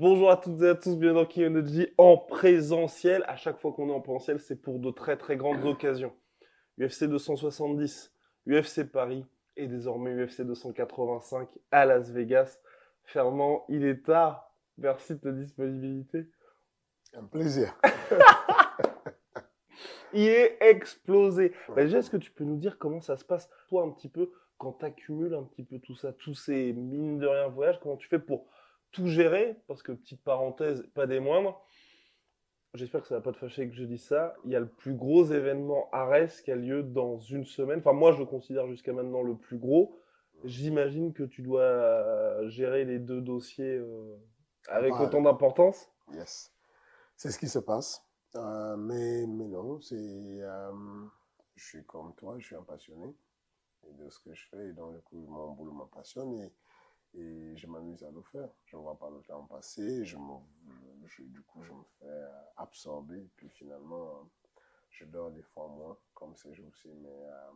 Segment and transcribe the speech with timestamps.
[0.00, 3.24] Bonjour à toutes et à tous, bienvenue dans Kimonoji en présentiel.
[3.26, 6.12] À chaque fois qu'on est en présentiel, c'est pour de très très grandes occasions.
[6.80, 8.14] UFC 270,
[8.46, 12.60] UFC Paris et désormais UFC 285 à Las Vegas.
[13.02, 14.54] Fernand, il est tard.
[14.76, 16.28] Merci de ta disponibilité.
[17.14, 17.74] Un plaisir.
[20.12, 21.52] Il est explosé.
[21.70, 24.08] Bah, déjà, est-ce que tu peux nous dire comment ça se passe, toi, un petit
[24.08, 27.80] peu, quand tu accumules un petit peu tout ça, tous ces mines de rien voyages,
[27.80, 28.46] comment tu fais pour
[28.92, 31.60] tout gérer Parce que, petite parenthèse, pas des moindres,
[32.74, 34.68] j'espère que ça va pas te fâcher que je dise ça, il y a le
[34.68, 37.78] plus gros événement Ares qui a lieu dans une semaine.
[37.80, 39.98] Enfin, moi, je le considère jusqu'à maintenant le plus gros.
[40.44, 44.16] J'imagine que tu dois euh, gérer les deux dossiers euh,
[44.68, 45.88] avec autant d'importance.
[46.12, 46.52] Yes.
[47.16, 48.04] C'est ce qui se passe.
[48.36, 49.96] Euh, mais, mais non, c'est.
[49.96, 50.72] euh,
[51.56, 53.16] je suis comme toi, je suis un passionné
[53.90, 54.68] de ce que je fais.
[54.68, 56.52] Et donc, du coup, mon boulot me passionne et,
[57.14, 58.48] et je m'amuse à le faire.
[58.66, 60.04] Je ne vois pas le temps passer.
[60.04, 60.34] Je me,
[61.06, 62.24] je- du coup, je me fais
[62.56, 63.28] absorber.
[63.36, 64.28] Puis finalement,
[64.90, 66.88] je dors des fois moins, comme ces jours-ci.
[67.02, 67.50] Mais, euh,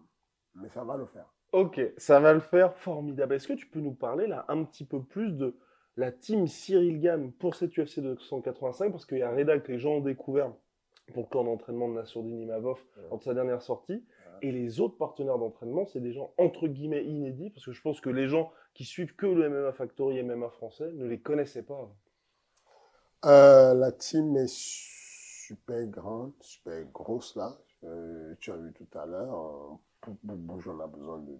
[0.54, 1.32] mais ça va le faire.
[1.52, 3.34] Ok, ça va le faire, formidable.
[3.34, 5.54] Est-ce que tu peux nous parler là un petit peu plus de
[5.96, 9.78] la team Cyril Gann pour cette UFC 285 Parce qu'il y a Reda que les
[9.78, 10.50] gens ont découvert
[11.12, 14.02] pour le camp d'entraînement de Nassourdine Imavov lors de sa dernière sortie.
[14.40, 18.00] Et les autres partenaires d'entraînement, c'est des gens entre guillemets inédits, parce que je pense
[18.00, 21.62] que les gens qui suivent que le MMA Factory et MMA français ne les connaissaient
[21.62, 21.90] pas.
[23.24, 27.56] Euh, la team est super grande, super grosse là.
[27.84, 31.32] Euh, tu as vu tout à l'heure, en- pour, bouger, on a besoin de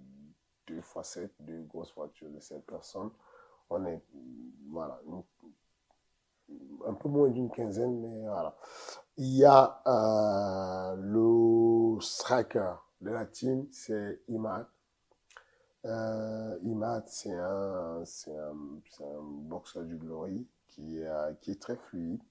[0.68, 3.10] deux sept, deux grosses voitures de sept personnes.
[3.70, 4.02] On est,
[4.70, 5.00] voilà,
[6.86, 8.56] un peu moins d'une quinzaine, mais voilà.
[9.16, 14.66] Il y a euh, le striker de la team, c'est Imad.
[15.84, 18.54] Euh, Imad, c'est un, c'est un,
[19.22, 21.00] boxeur du Glory qui,
[21.40, 22.22] qui est très fluide,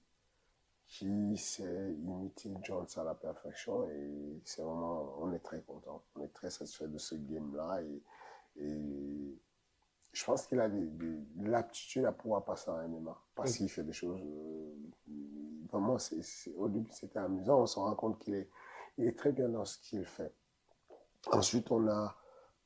[0.86, 6.22] qui sait imiter Jones à la perfection et c'est vraiment, on est très content, on
[6.22, 8.02] est très satisfait de ce game-là et,
[8.62, 9.38] et
[10.12, 13.84] je pense qu'il a des- des- l'aptitude à pouvoir passer en MMA parce qu'il fait
[13.84, 14.74] des choses, euh,
[15.70, 18.48] vraiment, c'est- au début c'était amusant, on se rend compte qu'il est,
[18.98, 20.32] il est très bien dans ce qu'il fait.
[21.30, 22.16] Ensuite, on a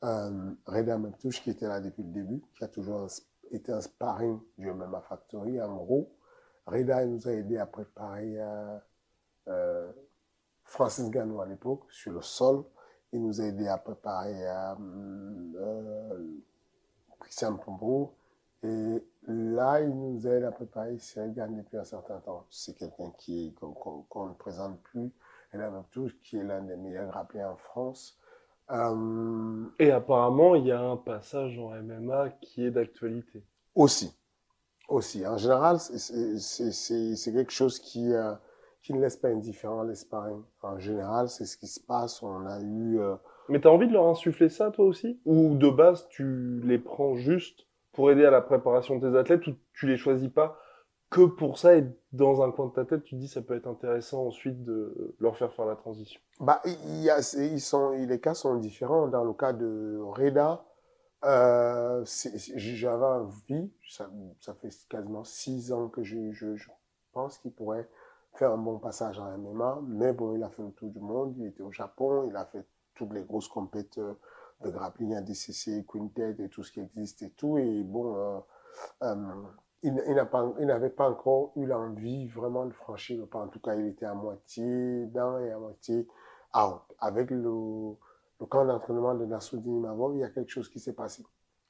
[0.07, 3.09] euh, Reda Meptouche qui était là depuis le début, qui a toujours
[3.51, 5.61] été un sparring du MMA Factory.
[5.61, 6.13] En gros,
[6.67, 8.79] Reda nous a aidé à préparer euh,
[9.49, 9.93] euh,
[10.65, 12.65] Francis Gano à l'époque sur le sol.
[13.13, 14.35] Il nous a aidé à préparer
[17.21, 18.15] Christian Pombo.
[18.63, 22.47] Et là, il nous aide à préparer Cyril Gann depuis un certain temps.
[22.51, 23.13] C'est quelqu'un
[23.61, 25.11] qu'on ne présente plus.
[25.53, 28.19] Reda Meptouche, qui est l'un des meilleurs grappiers en France.
[28.71, 33.43] Euh, Et apparemment, il y a un passage en MMA qui est d'actualité.
[33.75, 34.13] Aussi.
[34.89, 35.27] Aussi.
[35.27, 38.33] En général, c'est- quelque chose qui, euh,
[38.83, 40.43] qui ne laisse pas indifférent les sparring.
[40.63, 42.23] En général, c'est ce qui se passe.
[42.23, 42.99] On a eu...
[43.01, 43.15] euh,
[43.49, 45.21] Mais t'as envie de leur insuffler ça, toi aussi?
[45.25, 49.47] Ou de base, tu les prends juste pour aider à la préparation de tes athlètes,
[49.47, 50.59] ou tu les choisis pas
[51.17, 53.67] que pour ça, et dans un coin de ta tête, tu dis ça peut être
[53.67, 56.21] intéressant ensuite de leur faire faire la transition.
[56.41, 59.09] bah, il y a, ils sont, les cas sont différents.
[59.09, 60.63] Dans le cas de Reda,
[61.25, 64.11] euh, j'avais envie, ça,
[64.41, 66.69] ça fait quasiment six ans que je, je, je
[67.13, 67.89] pense qu'il pourrait
[68.35, 71.35] faire un bon passage en MMA, mais bon, il a fait le tour du monde,
[71.39, 74.19] il était au Japon, il a fait toutes les grosses compétitions
[74.63, 78.39] de grappling à DCC, Quintet et tout ce qui existe et tout, et bon, euh,
[79.05, 79.15] euh,
[79.87, 83.39] il, n'avait pas encore eu l'envie vraiment de franchir le pas.
[83.39, 86.09] En tout cas, il était à moitié dans et à moitié
[86.55, 86.83] out.
[86.99, 90.93] Avec le, le camp d'entraînement de Nassoudine Imavov, il y a quelque chose qui s'est
[90.93, 91.25] passé.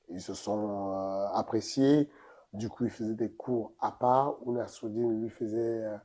[0.09, 2.09] Ils se sont euh, appréciés.
[2.53, 5.97] Du coup, il faisait des cours à part où Nassoudine lui faisait euh,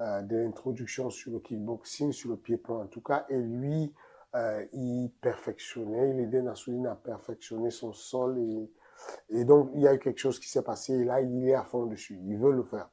[0.00, 3.26] euh, des introductions sur le kickboxing, sur le pied-point en tout cas.
[3.28, 3.92] Et lui
[4.72, 8.38] il perfectionnait, il aidait Nassoudine à perfectionner son sol.
[8.38, 8.70] Et,
[9.30, 10.94] et donc, il y a eu quelque chose qui s'est passé.
[10.94, 12.18] Et là, il est à fond dessus.
[12.24, 12.88] Il veut le faire.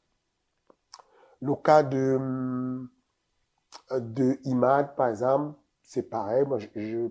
[1.42, 2.88] Le cas de,
[3.92, 6.46] de Imad, par exemple, c'est pareil.
[6.46, 7.10] Moi, je,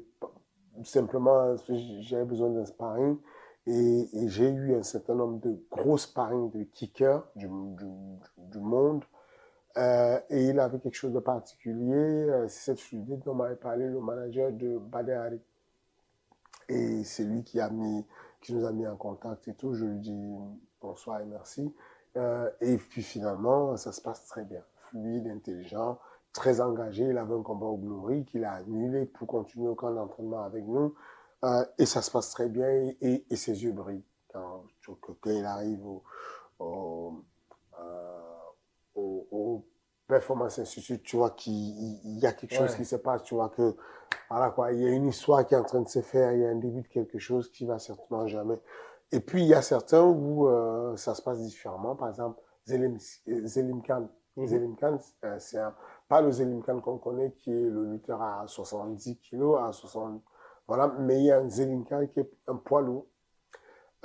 [0.82, 1.54] simplement,
[2.00, 3.18] j'avais besoin d'un sparring.
[3.66, 7.48] Et, j'ai eu un certain nombre de gros sparring de kickers du,
[8.36, 9.04] du, monde.
[9.76, 11.94] Euh, et il avait quelque chose de particulier.
[11.94, 15.40] Euh, c'est cette fluidité dont m'avait parlé le manager de Badehari.
[16.68, 18.04] Et c'est lui qui, a mis,
[18.44, 19.74] qui nous a mis en contact et tout.
[19.74, 20.32] Je lui dis
[20.80, 21.74] bonsoir et merci.
[22.16, 24.62] Euh, et puis finalement, ça se passe très bien.
[24.90, 25.98] Fluide, intelligent,
[26.32, 27.04] très engagé.
[27.04, 30.64] Il avait un combat au Glory qu'il a annulé pour continuer au camp d'entraînement avec
[30.66, 30.94] nous.
[31.44, 32.68] Euh, et ça se passe très bien
[33.00, 36.02] et, ses yeux brillent quand, quand il arrive au,
[36.58, 37.22] au,
[37.80, 38.20] euh,
[38.94, 39.64] au, au
[40.06, 42.76] Performance Institute, tu vois qu'il y a quelque chose Ouais.
[42.76, 43.74] qui se passe, tu vois que
[44.30, 46.40] voilà quoi, il y a une histoire qui est en train de se faire, il
[46.40, 48.60] y a un début de quelque chose qui va certainement jamais.
[49.12, 52.98] Et puis il y a certains où euh, ça se passe différemment, par exemple Zelim,
[53.44, 54.08] Zelim Khan.
[54.36, 54.46] Mhm.
[54.46, 55.60] Zelim Khan, euh, c'est
[56.08, 60.22] pas le Zelim Khan qu'on connaît qui est le lutteur à 70 kilos, à 60,
[60.66, 63.06] voilà, mais il y a un Zelim Khan qui est un poids lourd.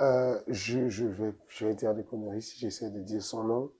[0.00, 3.72] Euh, je, je, vais, je vais dire des conneries si j'essaie de dire son nom.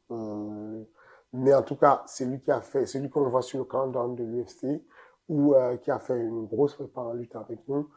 [1.32, 4.14] Mais en tout cas, c'est lui qui a fait, c'est qu'on voit sur le countdown
[4.16, 4.82] de l'UFC,
[5.28, 7.88] ou euh, qui a fait une grosse prépa en lutte avec nous.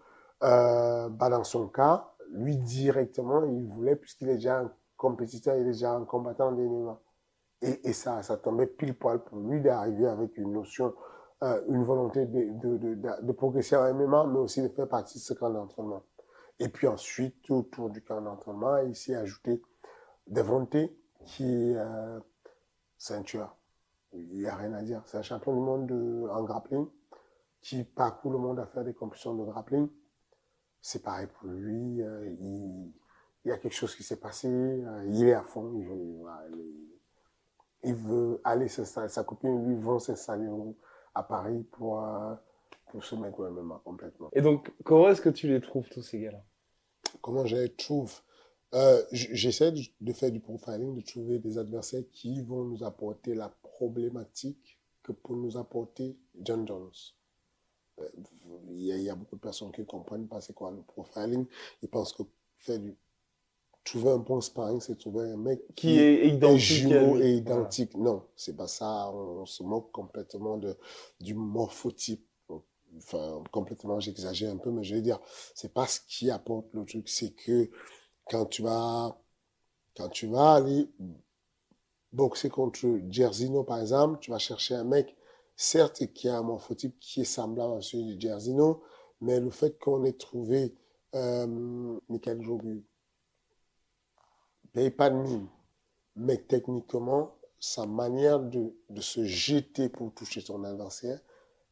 [0.44, 5.62] Euh, bah dans son cas, lui directement, il voulait, puisqu'il est déjà un compétiteur, il
[5.62, 7.00] est déjà un combattant d'MMA.
[7.62, 10.94] Et, et ça, ça tombait pile poil pour lui d'arriver avec une notion,
[11.44, 15.18] euh, une volonté de, de, de, de, progresser en MMA, mais aussi de faire partie
[15.18, 16.03] de ce camp d'entraînement.
[16.59, 19.62] Et puis ensuite, autour du camp d'entraînement, il s'est ajouté
[20.27, 20.77] Devonte,
[21.25, 22.19] qui est euh,
[23.04, 23.56] ceinture.
[24.14, 25.02] Il n'y a rien à dire.
[25.06, 26.88] C'est un champion du monde de, en grappling
[27.62, 29.90] qui parcourt le monde à faire des compétitions de grappling.
[30.82, 32.02] C'est pareil pour lui.
[32.02, 32.94] euh, il,
[33.46, 34.48] il y a quelque chose qui s'est passé.
[34.48, 35.72] euh, il est à fond.
[37.84, 39.10] Il veut, il- aller s'installer.
[39.10, 40.48] Sa copine lui vont s'installer
[41.16, 42.34] à Paris pour, euh,
[42.92, 44.30] pour se mettre au MMA complètement.
[44.34, 46.42] Et donc, comment est-ce que tu les trouves, tous ces gars-là?
[47.22, 48.14] Comment je les trouve?
[48.74, 53.50] Euh, J'essaie de, faire du profiling, de trouver des adversaires qui vont nous apporter la
[53.50, 56.92] problématique que pour nous apporter John Jones.
[58.00, 58.10] Euh,
[58.70, 60.72] Il y, a, il y a beaucoup de personnes qui ne comprennent pas c'est quoi
[60.72, 61.46] le profiling.
[61.81, 62.24] Ils pensent que
[62.58, 62.96] faire du
[63.84, 67.34] trouver un bon sparring, c'est trouver un mec Qui est est identique à jumeau et
[67.34, 67.96] identique.
[67.98, 69.12] Non, c'est pas ça.
[69.14, 70.78] On, on se moque complètement de,
[71.19, 72.26] du morphotype.
[72.98, 75.19] Enfin, complètement, j'exagère un peu, mais je veux dire,
[75.56, 77.10] c'est pas ce qui apporte le truc.
[77.10, 77.69] C'est que
[78.30, 79.18] quand tu vas,
[79.96, 80.90] quand tu vas aller
[82.12, 85.16] boxer contre Jerzino, par exemple, tu vas chercher un mec,
[85.56, 88.84] certes, qui a un morphotype qui est semblable à celui de Jerzino,
[89.22, 90.75] mais le fait qu'on ait trouvé
[91.16, 92.84] euh, Michael Jogu,
[94.74, 95.48] paye pas de mine,
[96.16, 101.19] mais techniquement, sa manière de, de se jeter pour toucher son adversaire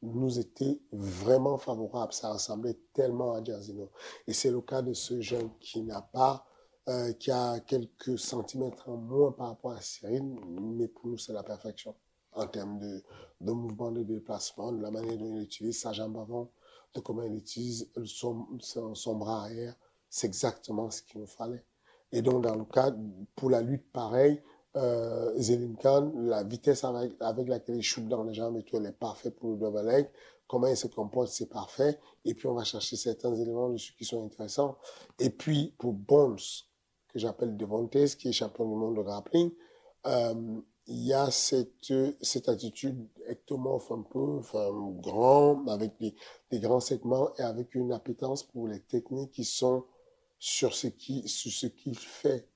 [0.01, 2.13] nous était vraiment favorable.
[2.13, 3.89] Ça ressemblait tellement à Jerzino.
[4.27, 6.45] Et c'est le cas de ce jeune qui n'a pas,
[6.89, 11.33] euh, qui a quelques centimètres en moins par rapport à Cyril, mais pour nous, c'est
[11.33, 11.95] la perfection
[12.33, 13.03] en termes de,
[13.41, 16.49] de mouvement de déplacement, de la manière dont il utilise sa jambe avant,
[16.93, 19.75] de comment il utilise son, son, son bras arrière.
[20.09, 21.65] C'est exactement ce qu'il nous fallait.
[22.11, 22.93] Et donc, dans le cas,
[23.35, 24.41] pour la lutte, pareil,
[24.75, 28.85] euh, Zelim Khan, la vitesse avec, laquelle il shoot dans les jambes et tout, elle
[28.85, 30.09] est parfaite pour le double leg.
[30.47, 31.99] Comment il se comporte, c'est parfait.
[32.25, 34.77] Et puis, on va chercher certains éléments dessus qui sont intéressants.
[35.19, 36.37] Et puis, pour Bones,
[37.07, 39.51] que j'appelle Devontae, qui est champion du monde de grappling,
[40.07, 46.79] euh, il y a cette, cette attitude ectomorphe un peu, enfin, grand, avec des, grands
[46.79, 49.85] segments et avec une appétence pour les techniques qui sont
[50.39, 52.50] sur ce qu'il fait.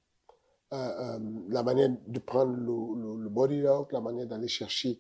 [0.74, 1.20] Euh, euh,
[1.50, 4.98] la manière de prendre le, body lock, la manière d'aller chercher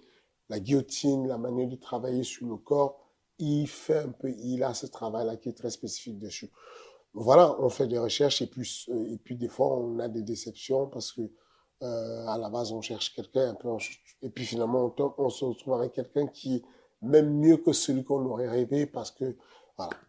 [0.47, 2.99] la guillotine, la manière de travailler sur le corps,
[3.39, 6.51] il fait un peu, il a ce travail-là qui est très spécifique dessus.
[7.13, 10.21] Voilà, on fait des recherches et puis, euh, et puis des fois on a des
[10.21, 11.21] déceptions parce que
[11.81, 13.55] à la base on cherche quelqu'un
[14.23, 16.63] et puis finalement on, se retrouve avec quelqu'un qui est
[17.01, 19.35] même mieux que celui qu'on aurait rêvé parce que.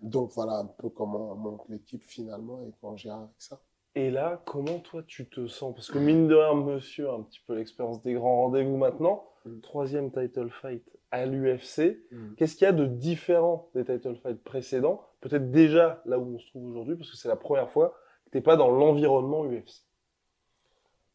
[0.01, 3.61] Donc voilà un peu comment on monte l'équipe finalement et qu'on gère avec ça.
[3.97, 5.75] Et là, comment toi tu te sens?
[5.75, 9.25] Parce que mine de rien, monsieur, a un petit peu l'expérience des grands rendez-vous maintenant.
[9.47, 9.61] Mm.
[9.63, 11.99] Troisième title fight à l'UFC.
[12.13, 12.35] Mm.
[12.37, 16.39] Qu'est-ce qu'il y a de différent des title fights précédents Peut-être déjà là où on
[16.39, 19.83] se trouve aujourd'hui, parce que c'est la première fois que t'es pas dans l'environnement UFC.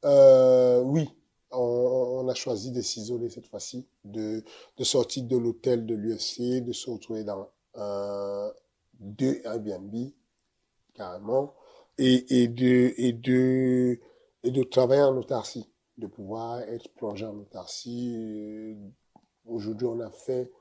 [0.03, 1.07] Euh, oui,
[1.51, 1.59] on,
[2.23, 4.43] on a choisi de s'isoler cette fois-ci, de,
[4.77, 7.47] de sortir de l'hôtel de l'UFC, de se retrouver dans
[7.77, 8.51] euh,
[9.00, 9.93] de Airbnb,
[10.95, 11.53] carrément,
[11.98, 14.00] et, de, et, de,
[14.43, 18.75] et de travailler en autarcie, de pouvoir être plongé en autarcie.
[19.45, 20.51] Aujourd'hui, on a fait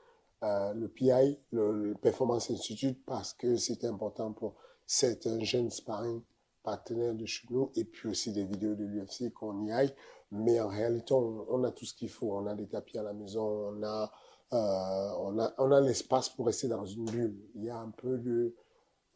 [0.43, 6.21] euh, le PI, le, Performance Institute, parce que c'était important pour certains jeunes sparring
[6.63, 9.93] partenaires de chez nous, et puis aussi des vidéos de l'UFC qu'on y aille.
[10.31, 12.33] Mais en réalité, on, a tout ce qu'il faut.
[12.33, 14.11] On a des tapis à la maison, on a
[14.53, 17.37] euh, on a, on a l'espace pour rester dans une bulle.
[17.55, 18.53] Il y a un peu de...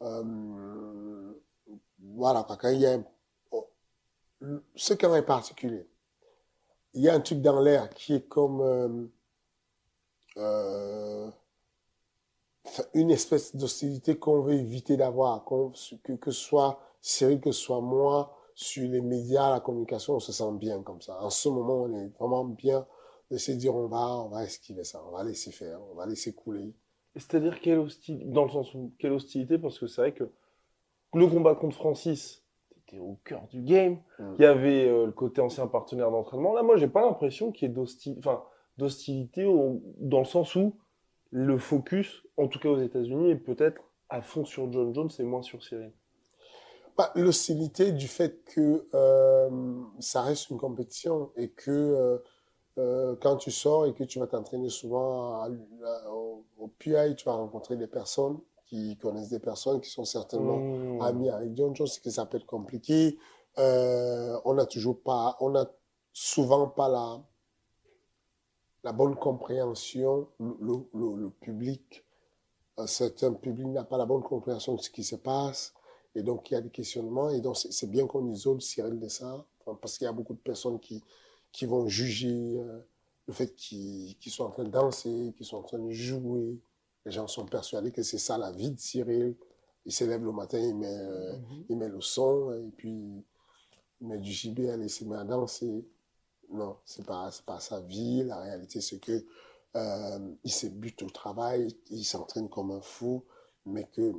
[0.02, 1.32] Euh,
[1.98, 2.98] voilà, quand il y a...
[3.50, 3.68] Oh,
[4.74, 5.86] ce qui est particulier,
[6.94, 9.06] il y a un truc dans l'air qui est comme euh,
[10.38, 11.30] euh
[12.94, 17.80] une espèce d'hostilité qu'on veut éviter d'avoir, que, que ce soit Cyril, que ce soit
[17.80, 21.22] moi, sur les médias, la communication, on se sent bien comme ça.
[21.22, 22.86] En ce moment, on est vraiment bien
[23.30, 26.06] de se dire on va, on va esquiver ça, on va laisser faire, on va
[26.06, 26.72] laisser couler.
[27.14, 30.30] C'est-à-dire quelle hostilité, dans le sens où quelle hostilité, parce que c'est vrai que
[31.16, 32.44] le combat contre Francis,
[32.86, 33.98] était au cœur du game.
[34.18, 34.34] Mm.
[34.38, 36.54] Il y avait euh, le côté ancien partenaire d'entraînement.
[36.54, 38.44] Là, moi, j'ai pas l'impression qu'il y ait d'hostilité, enfin,
[38.78, 39.44] d'hostilité
[39.98, 40.76] dans le sens où
[41.30, 45.24] le focus, en tout cas aux États-Unis, est peut-être à fond sur John Jones et
[45.24, 45.92] moins sur Cyril.
[46.96, 49.50] Bah, l'hostilité du fait que euh,
[49.98, 52.18] ça reste une compétition et que euh,
[52.78, 55.46] euh, quand tu sors et que tu vas t'entraîner souvent
[56.10, 60.58] au, au PI, tu vas rencontrer des personnes qui connaissent des personnes qui sont certainement
[60.58, 61.00] mmh.
[61.02, 63.16] amis avec John Jones, ce qui s'appelle compliqué.
[63.58, 65.66] Euh, on n'a toujours pas, on a
[66.12, 67.22] souvent pas la,
[68.84, 72.04] la bonne compréhension, le, le, le public,
[72.76, 75.72] un certain public n'a pas la bonne compréhension de ce qui se passe.
[76.14, 77.30] Et donc, il y a des questionnements.
[77.30, 79.44] Et donc, c'est bien qu'on isole Cyril de ça,
[79.80, 81.02] parce qu'il y a beaucoup de personnes qui,
[81.52, 82.80] qui vont juger euh,
[83.26, 86.58] le fait qu'ils soient en train de danser, qu'ils sont en train de jouer.
[87.06, 89.36] Les gens sont persuadés que c'est ça la vie de Cyril.
[89.86, 91.64] Il s'élève le matin, il met, euh, mhm.
[91.68, 93.24] il met le son, et puis
[94.00, 95.86] il met du gibier, il se met à danser.
[96.50, 98.24] Non, c'est pas, pas sa vie.
[98.24, 99.24] La réalité, c'est que
[99.76, 103.22] euh, il se bute au travail, il s'entraîne comme un fou,
[103.64, 104.12] mais que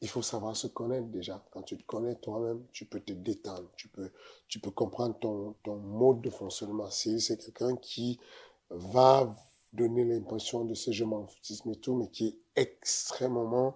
[0.00, 1.44] il faut savoir se connaître déjà.
[1.50, 4.12] Quand tu te connais toi-même, tu peux te détendre, tu peux,
[4.46, 6.88] tu peux comprendre ton, ton mode de fonctionnement.
[6.90, 8.20] C'est quelqu'un qui
[8.70, 9.34] va
[9.72, 13.74] donner l'impression de ce je m'en foutisme et tout, mais qui est extrêmement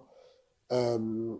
[0.71, 1.35] euh,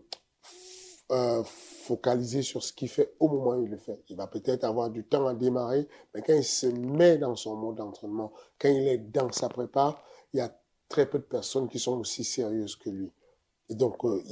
[1.12, 4.02] euh, focalisé sur ce qu'il fait au moment où il le fait.
[4.08, 7.56] Il va peut-être avoir du temps à démarrer, mais quand il se met dans son
[7.56, 10.56] mode d'entraînement, quand il est dans sa prépa, il y a
[10.88, 13.12] très peu de personnes qui sont aussi sérieuses que lui.
[13.68, 14.22] Et donc, euh,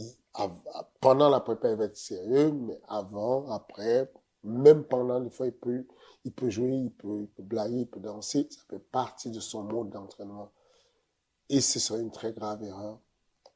[1.01, 4.11] pendant la prépa, il va être sérieux, mais avant, après,
[4.45, 5.87] même pendant, des fois, il peut,
[6.25, 8.49] il peut jouer, il peut, il il peut danser.
[8.51, 10.51] Ça fait partie de son mode d'entraînement.
[11.49, 12.99] Et ce serait une très grave erreur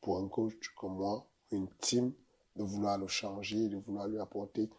[0.00, 2.12] pour un coach comme moi, une team,
[2.56, 4.70] de vouloir le changer, de vouloir lui apporter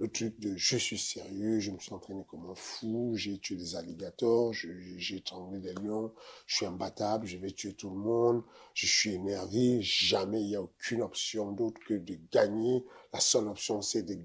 [0.00, 3.56] le truc de je suis sérieux, je me suis entraîné comme un fou, j'ai tué
[3.56, 6.10] des alligators, j'ai étranglé des lions,
[6.46, 8.42] je suis imbattable, je vais tuer tout le monde,
[8.72, 12.82] je suis énervé, jamais il n'y a aucune option d'autre que de gagner.
[13.12, 14.18] La seule option c'est de,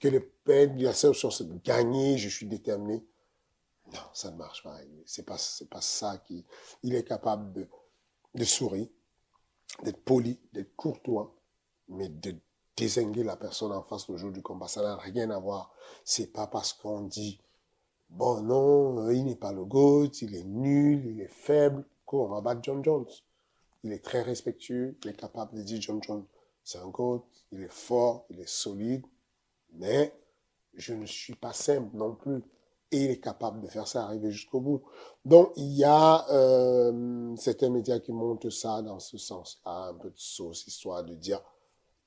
[0.00, 3.04] que le perdre, la seule option c'est de gagner, je suis déterminé.
[3.92, 4.78] Non, ça ne marche pas.
[5.04, 5.36] C'est pas,
[5.70, 6.44] pas ça qui,
[6.82, 7.68] il est capable de,
[8.34, 8.88] de sourire,
[9.82, 11.34] d'être poli, d'être courtois,
[11.88, 12.34] mais de
[12.76, 14.68] désinguer la personne en face le jour du combat.
[14.68, 15.72] Ça n'a rien à voir.
[16.04, 17.40] C'est pas parce qu'on dit,
[18.10, 22.26] bon, non, euh, il n'est pas le GOAT, il est nul, il est faible, qu'on
[22.26, 23.06] va battre John Jones.
[23.84, 26.26] Il est très respectueux, il est capable de dire John Jones,
[26.64, 29.06] c'est un GOAT, il est fort, il est solide,
[29.78, 30.12] mais
[30.74, 32.42] je ne suis pas simple non plus.
[32.92, 34.82] Et il est capable de faire ça, arriver jusqu'au bout.
[35.24, 40.10] Donc, il y a euh, certains médias qui montrent ça dans ce sens-là, un peu
[40.10, 41.42] de sauce, histoire de dire,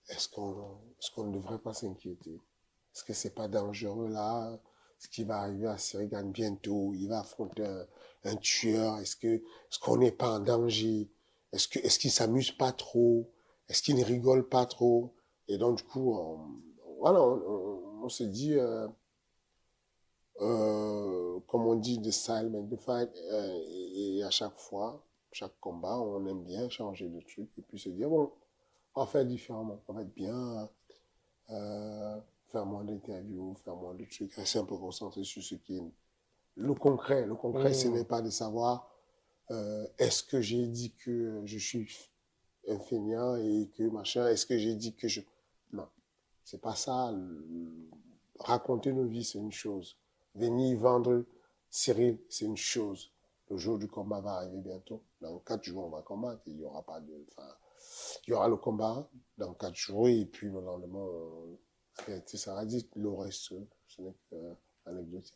[0.07, 2.39] est-ce qu'on ne devrait pas s'inquiéter?
[2.95, 4.57] Est-ce que c'est pas dangereux là?
[4.97, 7.63] Ce qui va arriver à Sirigan bientôt, il va affronter
[8.23, 8.99] un, tueur.
[8.99, 11.09] Est-ce est-ce qu'on n'est pas en danger?
[11.53, 13.29] Est-ce qu'il s'amuse pas trop?
[13.69, 15.13] Est-ce qu'il ne rigole pas trop?
[15.47, 16.39] Et donc du coup, on,
[16.99, 18.87] voilà, on, se dit, euh,
[20.41, 23.09] euh, comme on dit, de style the fight.
[23.95, 27.89] Et, à chaque fois, chaque combat, on aime bien changer de truc et puis se
[27.89, 28.31] dire bon
[28.95, 29.79] on va faire différemment.
[29.87, 30.69] On va être bien,
[31.51, 35.77] euh, faire moins d'interviews, faire moins de trucs, rester un peu concentré sur ce qui
[35.77, 35.83] est
[36.55, 37.25] le concret.
[37.25, 37.93] Le concret, ce mmh.
[37.93, 38.89] n'est pas de savoir
[39.97, 41.89] est-ce que j'ai dit que je suis
[42.67, 45.21] un feignant et que machin, est-ce que j'ai dit que je...
[46.49, 47.13] C'est pas ça.
[48.39, 49.99] Raconter nos vies, c'est une chose.
[50.33, 51.23] Venir vendre
[51.69, 53.11] Cyril, c'est une chose.
[53.51, 55.03] Le jour du combat va arriver bientôt.
[55.21, 56.41] Dans quatre jours, on va combattre.
[56.47, 57.49] Il y aura pas de, enfin,
[58.25, 61.05] il y aura le combat dans quatre jours et puis le lendemain,
[62.25, 62.89] ça sera dit.
[62.95, 63.53] Le reste,
[63.85, 65.35] ce n'est qu'anecdotique.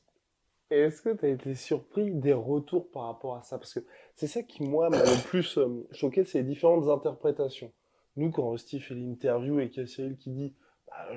[0.72, 3.60] Est-ce que tu as été surpris des retours par rapport à ça?
[3.60, 7.72] Parce que c'est ça qui, moi, m'a le plus euh, choqué, c'est les différentes interprétations.
[8.16, 10.56] Nous, quand Rusty fait l'interview et qu'il y a Cyril qui dit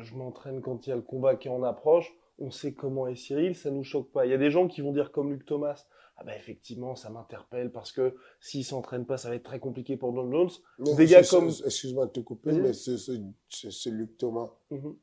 [0.02, 3.16] Je m'entraîne quand il y a le combat qui en approche», on sait comment est
[3.16, 4.26] Cyril, ça nous choque pas.
[4.26, 5.86] Il y a des gens qui vont dire comme Luc Thomas
[6.18, 9.98] ah bah effectivement, ça m'interpelle parce que s'il s'entraîne pas, ça va être très compliqué
[9.98, 10.96] pour John Jones.
[10.96, 11.48] des gars comme...
[11.48, 14.50] Excuse-moi de te couper, mais c'est Luc Thomas.
[14.70, 14.96] Mhm.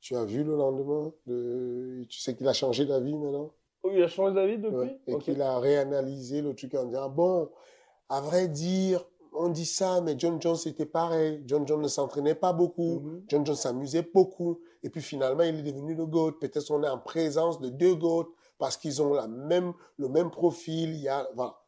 [0.00, 2.04] Tu as vu le lendemain de...
[2.08, 3.52] Tu sais qu'il a changé d'avis maintenant?
[3.82, 4.98] Oh, il a changé d'avis depuis?
[5.06, 7.48] Et qu'il a réanalysé le truc en disant, bon,
[8.10, 11.42] à vrai dire, on dit ça, mais John Jones était pareil.
[11.46, 13.00] John Jones ne s'entraînait pas beaucoup.
[13.00, 13.24] Mhm.
[13.28, 14.60] John Jones s'amusait beaucoup.
[14.82, 16.32] Et puis finalement, il est devenu le GOAT.
[16.32, 20.30] Peut-être qu'on est en présence de deux GOAT parce qu'ils ont la même, le même
[20.30, 20.90] profil.
[20.90, 21.60] Il y a, voilà.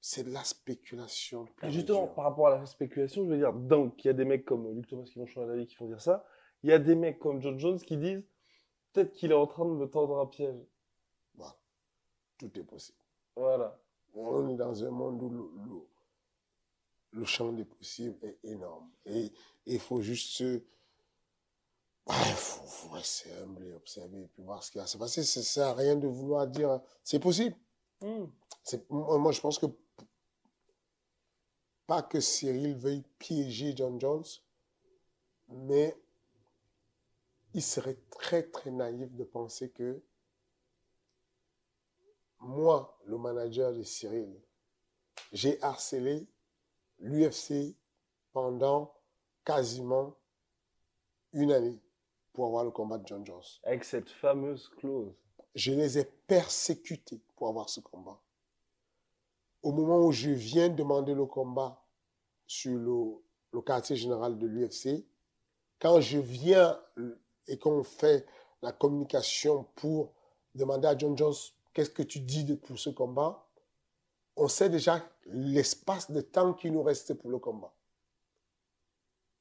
[0.00, 1.46] C'est de la spéculation.
[1.62, 4.44] Justement, par rapport à la spéculation, je veux dire, donc, il y a des mecs
[4.44, 6.24] comme Luc Thomas qui vont changer d'avis, qui vont dire ça.
[6.62, 8.22] Il y a des mecs comme John Jones qui disent
[8.92, 10.66] peut-être qu'il est en train de me tendre un piège
[12.38, 12.98] tout est possible.
[13.36, 13.78] Voilà.
[14.14, 15.86] On est dans un monde où
[17.14, 18.90] le, champ des possibles est énorme.
[19.06, 19.32] Et
[19.66, 20.62] il faut juste se.
[22.08, 25.24] il faut, rester humble et observer et puis voir ce qui va se passer.
[25.24, 27.56] Ça sert à rien de vouloir dire c'est possible.
[28.00, 28.26] Hmm.
[28.90, 29.66] Moi, je pense que
[31.86, 34.24] pas que Cyril veuille piéger John Jones,
[35.48, 35.96] mais
[37.52, 40.02] il serait très très naïf de penser que
[42.40, 44.34] moi, le manager de Cyril,
[45.32, 46.26] j'ai harcelé
[46.98, 47.76] l'UFC
[48.32, 48.94] pendant
[49.44, 50.16] quasiment
[51.32, 51.80] une année
[52.32, 53.42] pour avoir le combat de John Jones.
[53.64, 55.12] Avec cette fameuse clause.
[55.54, 58.20] Je les ai persécutés pour avoir ce combat.
[59.62, 61.84] Au moment où je viens demander le combat
[62.46, 63.22] sur le,
[63.52, 65.06] le quartier général de l'UFC,
[65.78, 66.78] quand je viens
[67.46, 68.26] et qu'on fait
[68.62, 70.12] la communication pour
[70.54, 71.34] demander à John Jones
[71.72, 73.43] qu'est-ce que tu dis de, pour ce combat,
[74.36, 77.72] on sait déjà l'espace de temps qui nous reste pour le combat.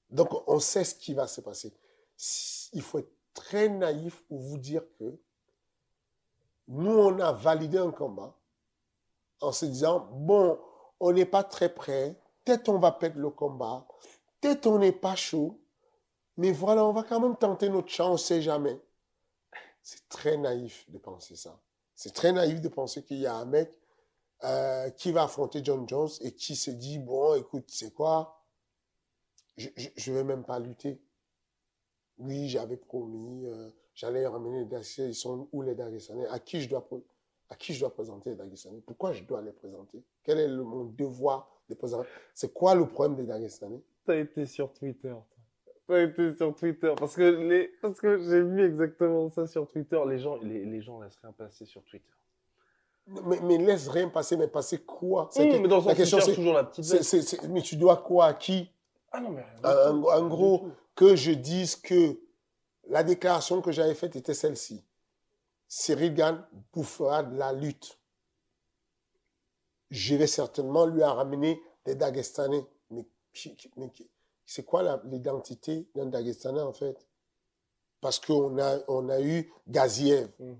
[0.09, 1.73] Donc, on sait ce qui va se passer.
[2.73, 5.17] Il faut être très naïf pour vous dire que
[6.67, 8.37] nous, on a validé un combat
[9.41, 10.59] en se disant, bon,
[10.99, 13.85] on n'est pas très prêt, peut-être on va perdre le combat,
[14.39, 15.59] peut-être on n'est pas chaud,
[16.37, 18.79] mais voilà, on va quand même tenter notre chance, on ne sait jamais.
[19.81, 21.59] C'est très naïf de penser ça.
[21.95, 23.77] C'est très naïf de penser qu'il y a un mec
[24.43, 28.43] euh, qui va affronter John Jones et qui se dit, bon, écoute, c'est quoi?
[29.55, 29.69] Je
[30.11, 30.99] ne vais même pas lutter.
[32.17, 34.99] Oui, j'avais promis, euh, j'allais ramener les.
[34.99, 36.87] Ils sont où les Dagestanais À qui je dois
[37.49, 40.03] à qui je dois présenter les Dagestanais Pourquoi je dois les présenter?
[40.23, 42.07] Quel est mon devoir de présenter?
[42.33, 45.15] C'est quoi le problème des Dagestanais Tu as été sur Twitter.
[45.87, 46.93] Tu as été sur Twitter.
[46.97, 50.01] Parce que, parce que j'ai vu exactement ça sur Twitter.
[50.07, 52.09] Les gens, les, les gens laissent rien passer sur Twitter.
[53.05, 55.29] Mais, mais, laisse rien passer, mais passer quoi?
[55.35, 57.43] Mmh, mais dans la question, c'est toujours la petite.
[57.49, 58.69] mais tu dois quoi à qui?
[59.11, 59.43] Ah non, mais.
[59.63, 62.17] en, gros, que je dise que
[62.87, 64.83] la déclaration que j'avais faite était celle-ci.
[65.67, 67.99] Cyril Gann bouffera de la lutte.
[69.89, 72.65] Je vais certainement lui ramener des Dagestanais.
[72.89, 73.05] Mais,
[73.77, 73.91] mais
[74.45, 77.05] c'est quoi l'identité d'un Dagestanais en fait?
[78.01, 80.53] Parce qu'on a, on a eu Gaziev, mm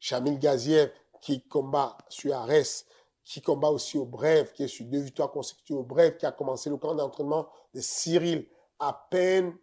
[0.00, 0.90] Chamil Gaziev,
[1.22, 2.84] qui combat sur Arès,
[3.24, 6.32] qui combat aussi au Brève, qui est sur deux victoires consécutives au Brève, qui a
[6.32, 8.46] commencé le camp d'entraînement de Cyril
[8.78, 9.56] à peine,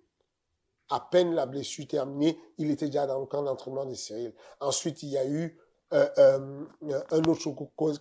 [0.90, 4.34] à peine la blessure terminée, il était déjà dans le camp d'entraînement de Cyril.
[4.60, 5.60] Ensuite, il y a eu
[5.94, 6.66] euh, euh,
[7.12, 7.52] un autre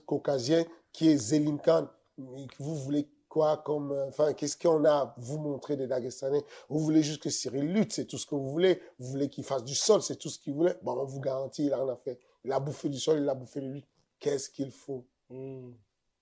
[0.07, 1.88] caucasien qui est Zelim Khan.
[2.16, 6.44] Vous voulez quoi comme, euh, enfin, qu'est-ce qu'on a à vous montrer des Dagestanais?
[6.68, 8.81] Vous voulez juste que Cyril lutte, c'est tout ce que vous voulez.
[8.99, 10.77] Vous voulez qu'il fasse du sol, c'est tout ce qu'il voulait.
[10.83, 12.18] Bon, on vous garantit, il en a fait.
[12.44, 13.85] Il a bouffé du sol, il a bouffé de lui.
[14.18, 15.07] Qu'est-ce qu'il faut?
[15.29, 15.72] Hmm.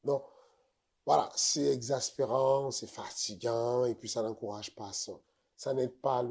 [0.05, 0.23] Non.
[1.05, 5.13] Voilà, c'est exaspérant, c'est fatigant, et puis ça n'encourage pas ça.
[5.57, 6.25] Ça n'aide pas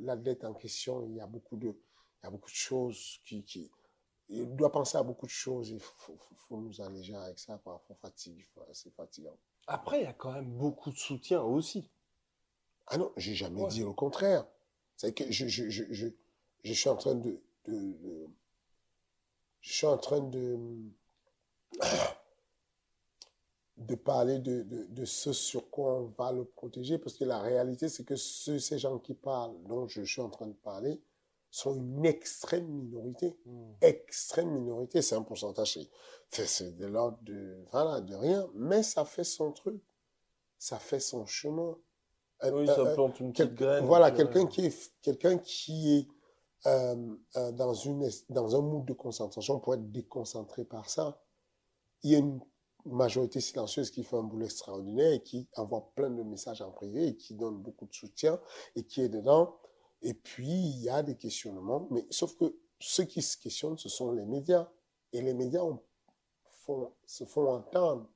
[0.00, 1.04] l'athlète en question.
[1.06, 3.70] Il y a beaucoup de, il y a beaucoup de choses qui, qui,
[4.28, 5.70] il doit penser à beaucoup de choses.
[5.70, 7.58] Il faut, faut, nous alléger avec ça.
[7.58, 7.96] Parfois,
[8.72, 9.36] c'est fatigant.
[9.66, 11.90] Après, il y a quand même beaucoup de soutien aussi.
[12.86, 14.46] Ah non, j'ai jamais dit le contraire.
[14.96, 16.06] C'est que je, je, je, je,
[16.62, 18.28] je suis en train de, de,
[19.64, 20.58] je suis en train de,
[23.78, 27.38] de parler de, de, de, ce sur quoi on va le protéger, parce que la
[27.40, 31.00] réalité, c'est que ces gens qui parlent, dont je suis en train de parler,
[31.50, 33.36] sont une extrême minorité.
[33.46, 33.72] Hmm.
[33.80, 35.78] Extrême minorité, c'est un pourcentage,
[36.30, 39.80] c'est- de l'ordre de, voilà, de rien, mais ça fait son truc.
[40.58, 41.76] Ça fait son chemin.
[42.40, 43.84] Un- Oui, un- ça un- plante une petite graine.
[43.86, 46.08] voilà, quelqu'un qui est, quelqu'un qui est
[46.66, 51.20] euh, euh, dans, une, dans un mood de concentration pour être déconcentré par ça.
[52.02, 52.40] Il y a une
[52.86, 57.08] majorité silencieuse qui fait un boulot extraordinaire et qui envoie plein de messages en privé
[57.08, 58.40] et qui donne beaucoup de soutien
[58.76, 59.56] et qui est dedans.
[60.02, 63.88] Et puis, il y a des questionnements, mais sauf que ceux qui se questionnent, ce
[63.88, 64.68] sont les médias.
[65.12, 65.62] Et les médias
[67.06, 68.08] se font entendre.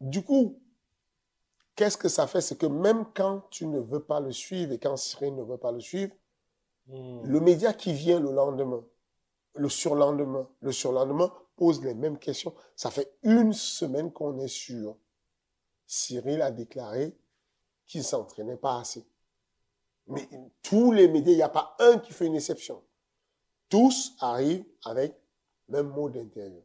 [0.00, 0.58] Du coup,
[1.76, 2.40] qu'est-ce que ça fait?
[2.40, 5.58] C'est que même quand tu ne veux pas le suivre et quand Cyril ne veut
[5.58, 6.14] pas le suivre,
[6.90, 7.22] Hmm.
[7.24, 8.84] le média qui vient le lendemain,
[9.54, 12.52] le surlendemain, le surlendemain pose les mêmes questions.
[12.74, 14.96] Ça fait une semaine qu'on est sûr.
[15.86, 17.16] Cyril a déclaré
[17.86, 19.06] qu'il s'entraînait pas assez.
[20.08, 20.28] Mais
[20.62, 22.82] tous les médias, il n'y a pas un qui fait une exception.
[23.68, 25.14] Tous arrivent avec
[25.68, 26.62] même mot d'interview.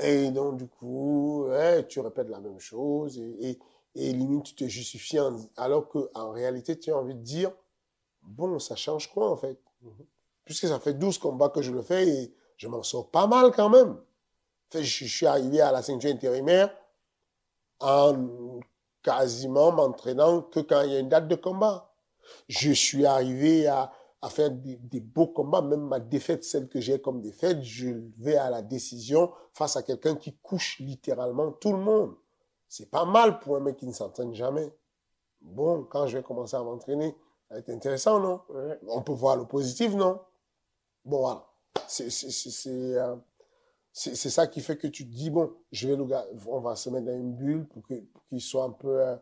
[0.00, 1.46] Et donc, du coup,
[1.88, 3.58] tu répètes la même chose et
[3.94, 7.52] limite, tu te justifies en- alors qu'en réalité, tu as envie de dire,
[8.22, 9.58] bon, ça change quoi en fait?
[9.82, 10.06] Mhm.
[10.44, 13.52] Puisque ça fait 12 combats que je le fais et je m'en sors pas mal
[13.52, 13.98] quand même.
[14.70, 16.74] Fait, je, je suis arrivé à la ceinture intérimaire
[17.80, 18.60] en
[19.02, 21.92] quasiment m'entraînant que quand il y a une date de combat.
[22.48, 26.80] Je suis arrivé à, à faire des, des beaux combats, même ma défaite, celle que
[26.80, 31.72] j'ai comme défaite, je vais à la décision face à quelqu'un qui couche littéralement tout
[31.72, 32.14] le monde.
[32.68, 34.72] C'est pas mal pour un mec qui ne s'entraîne jamais.
[35.40, 37.16] Bon, quand je vais commencer à m'entraîner,
[37.50, 38.42] ça va être intéressant, non?
[38.48, 38.78] Ouais.
[38.86, 40.20] On peut voir le positif, non?
[41.04, 41.46] Bon, voilà.
[41.88, 43.16] C'est c'est- euh,
[43.92, 45.96] c'est- ça qui fait que tu te dis, bon, je vais
[46.46, 47.82] on va se mettre dans une bulle pour
[48.28, 49.16] qu'il soit un peu, euh,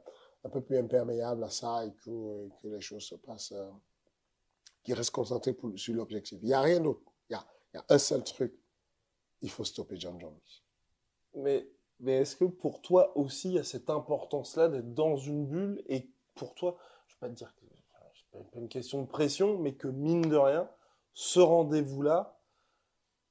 [0.44, 2.10] un peu plus imperméable à ça et que,
[2.46, 3.70] et que les choses se passent, euh,
[4.82, 6.38] qu'il reste concentré pour- sur l'objectif.
[6.42, 7.00] Il n'y a rien d'autre.
[7.30, 8.54] Il y a, il y a un seul truc.
[9.40, 10.38] Il faut stopper John Jones.
[11.34, 11.66] Mais,
[12.00, 15.82] mais est-ce que pour toi aussi, il y a cette importance-là d'être dans une bulle
[15.86, 17.64] et pour toi, je ne vais pas te dire que
[18.44, 20.68] pas une question de pression, mais que mine de rien,
[21.14, 22.38] ce rendez-vous-là,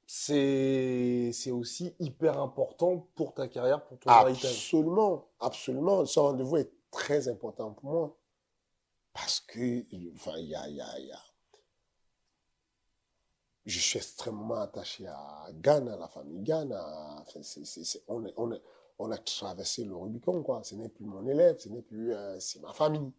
[0.05, 4.51] c'est aussi hyper important pour ta carrière, pour ton héritage.
[4.51, 6.05] Absolument, absolument.
[6.05, 8.17] Ce rendez-vous est très important pour moi.
[9.13, 11.19] Parce que, enfin, y a, y y a-
[13.65, 17.17] Je suis extrêmement attaché à Ghana, à la famille Ghana.
[17.21, 18.03] Enfin, est- est-
[18.99, 20.63] on a traversé le Rubicon, quoi.
[20.63, 22.13] Ce n'est plus mon élève, ce n'est plus.
[22.13, 23.11] euh, c'est ma famille.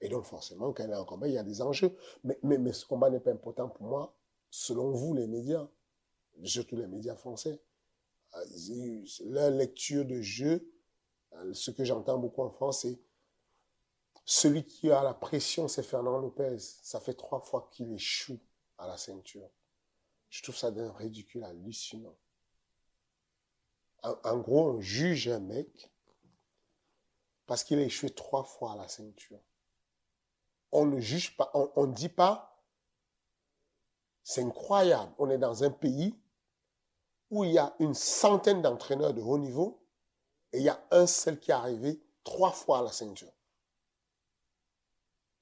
[0.00, 1.96] Et donc, forcément, quand il y a un combat, il y a des enjeux.
[2.24, 4.16] Mais, mais, ce combat n'est pas important pour moi,
[4.50, 5.68] selon vous, les médias,
[6.44, 7.60] surtout les médias français.
[9.24, 10.72] Leur lecture de jeu,
[11.32, 13.00] euh, ce que j'entends beaucoup en France, c'est
[14.24, 16.58] celui qui a la pression, c'est Fernand Lopez.
[16.58, 18.38] Ça fait trois fois qu'il échoue
[18.76, 19.50] à la ceinture.
[20.28, 22.16] Je trouve ça d'un ridicule hallucinant.
[24.02, 25.90] En, en gros, on juge un mec
[27.46, 29.40] parce qu'il a échoué trois fois à la ceinture.
[30.72, 32.62] On ne juge pas, on ne dit pas,
[34.22, 35.12] c'est incroyable.
[35.18, 36.14] On est dans un pays
[37.30, 39.82] où il y a une centaine d'entraîneurs de haut niveau
[40.52, 43.32] et il y a un seul qui est arrivé trois fois à la ceinture.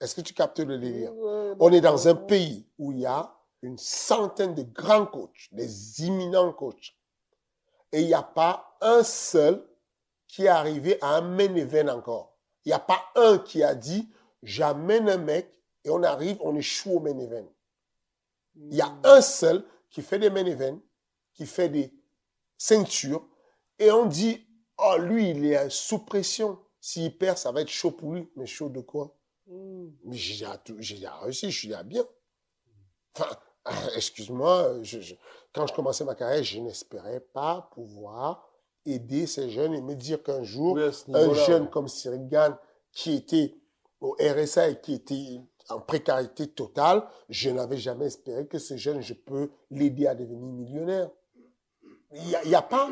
[0.01, 1.13] Est-ce que tu captes le délire?
[1.59, 6.05] On est dans un pays où il y a une centaine de grands coachs, des
[6.05, 6.95] imminents coachs,
[7.93, 9.67] et il n'y a pas un seul
[10.29, 12.37] qui est arrivé à un main event encore.
[12.65, 14.09] Il n'y a pas un qui a dit,
[14.47, 15.53] j'amène un mec
[15.85, 17.47] et on arrive, on échoue au main event.
[18.55, 20.81] Il y a un seul qui fait des main events,
[21.35, 21.93] qui fait des
[22.57, 23.29] ceintures,
[23.79, 24.47] et on dit,
[24.79, 26.59] oh, lui, il est sous pression.
[26.81, 28.31] S'il perd, ça va être chaud pour lui.
[28.37, 29.15] Mais chaud de quoi?
[29.47, 29.89] Mm.
[30.05, 32.05] Mais j'ai déjà, déjà réussi, je suis déjà bien.
[33.15, 33.29] Enfin,
[33.97, 35.15] excuse-moi, je- je-
[35.53, 38.49] quand je commençais ma carrière, je n'espérais pas pouvoir
[38.85, 40.75] aider ces jeunes et me dire qu'un jour,
[41.09, 42.57] Oui, un jeune comme Cyril Gann,
[42.93, 43.55] qui était
[44.01, 49.01] au RSA et qui était en précarité totale, je n'avais jamais espéré que ce jeune,
[49.01, 51.11] je peux l'aider à devenir millionnaire.
[52.13, 52.91] Il n'y a, pas.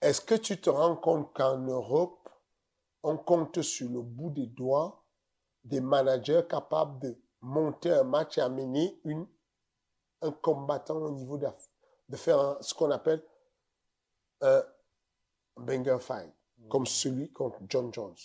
[0.00, 2.28] Est-ce que tu te rends compte qu'en Europe,
[3.02, 5.04] on compte sur le bout des doigts
[5.64, 9.00] des managers capables de monter un match et amener
[10.22, 11.46] un combattant au niveau de,
[12.08, 13.22] de faire ce qu'on appelle
[14.40, 14.62] un
[15.56, 16.32] banger fight,
[16.68, 18.16] comme celui contre John Jones.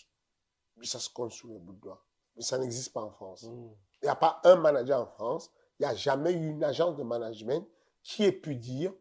[0.83, 2.03] Ça se compte sur le bout de doigt.
[2.35, 3.43] Mais ça n'existe pas en France.
[3.43, 3.69] Mm.
[4.01, 6.95] Il n'y a pas un manager en France, il n'y a jamais eu une agence
[6.95, 7.67] de management
[8.03, 8.93] qui ait pu dire,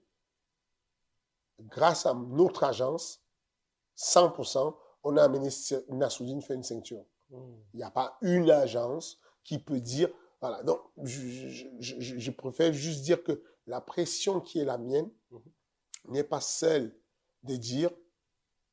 [1.61, 3.23] grâce à notre agence,
[3.97, 5.49] 100%, on a amené
[5.89, 7.05] Nassoudine faire une ceinture.
[7.31, 7.37] Mm.
[7.75, 10.09] Il n'y a pas une agence qui peut dire,
[10.41, 14.79] Voilà, donc je, je, je, je préfère juste dire que la pression qui est la
[14.79, 15.43] mienne Mhm.
[16.09, 16.95] n'est pas celle
[17.43, 17.91] de dire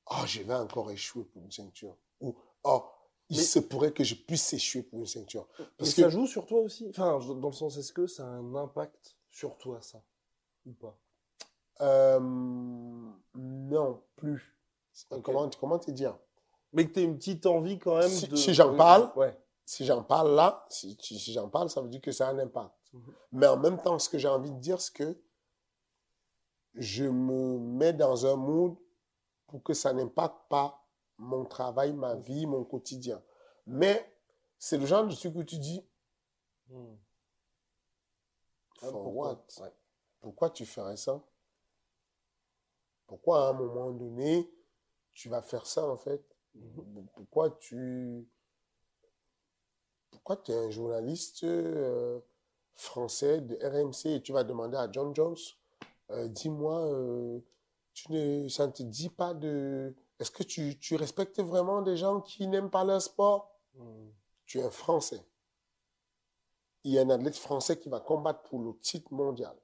[0.09, 1.97] Oh, je vais encore échouer pour une ceinture.
[2.21, 2.85] Ou Oh,
[3.29, 5.47] il Mais- se pourrait que je puisse échouer pour une ceinture.
[5.59, 6.87] Mais Parce ça que joue sur toi aussi?
[6.89, 10.01] Enfin, dans le sens, est-ce que ça a un impact sur toi, ça?
[10.65, 10.97] Ou pas?
[11.81, 12.19] Euh,
[13.35, 14.55] non, plus.
[15.23, 16.17] Comment, comment te dire?
[16.73, 18.35] Mais que tu une petite envie quand même Si- de.
[18.35, 19.37] si j'en parle, Ouais.
[19.65, 22.31] si j'en parle là, si, si, si j'en parle, ça veut dire que ça a
[22.31, 22.73] un impact.
[22.93, 23.13] Mhm.
[23.33, 25.17] Mais en même temps, ce que j'ai envie de dire, c'est que
[26.75, 28.75] je me mets dans un mood
[29.47, 30.86] pour que ça n'impacte pas
[31.19, 33.21] mon travail, ma vie, mon quotidien.
[33.67, 34.11] Mais
[34.59, 35.83] c'est le genre de truc où tu dis,
[36.69, 36.97] Hmm.
[38.81, 39.33] Ah, for pourquoi?
[39.35, 39.45] what?
[39.59, 39.71] Ouais.
[40.21, 41.21] Pourquoi tu ferais ça?
[43.05, 44.49] Pourquoi à un moment donné,
[45.13, 46.23] tu vas faire ça en fait?
[46.55, 47.07] Mhm.
[47.15, 48.27] Pourquoi tu...
[50.11, 52.19] Pourquoi tu es un journaliste euh,
[52.75, 55.37] français de RMC et tu vas demander à John Jones,
[56.11, 57.39] euh, dis-moi, euh,
[57.93, 59.95] tu ne, ça ne te dit pas de...
[60.19, 63.59] Est-ce que tu, tu respectes vraiment des gens qui n'aiment pas leur sport?
[63.75, 64.09] Hmm.
[64.45, 65.21] Tu es un Français.
[66.83, 69.55] Il y a un athlète français qui va combattre pour le titre mondial.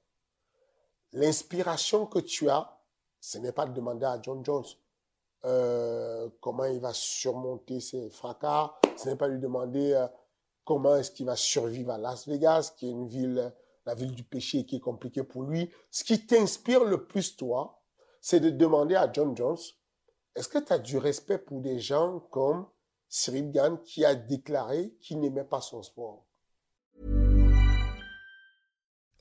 [1.12, 2.78] L'inspiration que tu as,
[3.20, 4.64] ce n'est pas de demander à John Jones
[5.44, 10.06] euh, comment il va surmonter ses fracas, ce n'est pas lui demander euh,
[10.64, 13.52] comment est-ce qu'il va survivre à Las Vegas, qui est une ville,
[13.84, 15.70] la ville du péché qui est compliquée pour lui.
[15.90, 17.82] Ce qui t'inspire le plus, toi,
[18.22, 19.58] c'est de demander à John Jones,
[20.36, 22.66] est-ce que tu as du respect pour des gens comme
[23.08, 26.26] Cyril Gann qui a déclaré qu'il n'aimait pas son sport?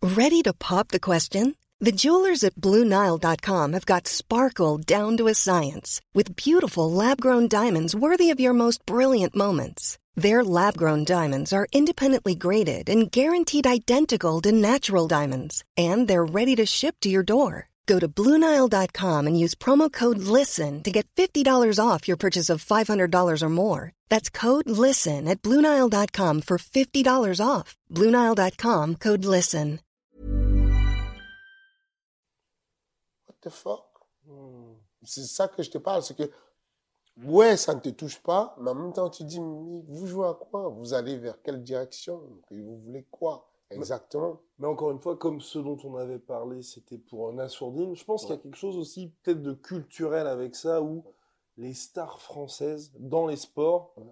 [0.02, 1.56] Ready to pop the question?
[1.80, 7.48] The jewelers at BlueNile.com have got sparkle down to a science with beautiful lab grown
[7.48, 9.98] diamonds worthy of your most brilliant moments.
[10.16, 16.26] Their lab grown diamonds are independently graded and guaranteed identical to natural diamonds, and they're
[16.26, 17.70] ready to ship to your door.
[17.86, 22.64] Go to BlueNile.com and use promo code LISTEN to get $50 off your purchase of
[22.64, 23.92] $500 or more.
[24.10, 27.76] That's code LISTEN at BlueNile.com for $50 off.
[27.92, 29.80] BlueNile.com code LISTEN.
[33.26, 33.86] What the fuck?
[34.28, 34.76] Hmm.
[35.06, 36.32] C'est ça que je te parle, c'est que,
[37.26, 40.28] ouais, ça ne te touche pas, mais en même temps, tu dis, mais vous jouez
[40.28, 40.70] à quoi?
[40.70, 42.22] Vous allez vers quelle direction?
[42.52, 43.53] Et vous voulez quoi?
[43.76, 44.40] Exactement.
[44.60, 48.22] Mais encore une fois, comme ce dont on avait parlé, c'était pour Nassourdine, je pense
[48.26, 51.04] qu'il y a quelque chose aussi peut-être de culturel avec ça, où
[51.58, 54.04] les stars françaises dans les sports, Ouais.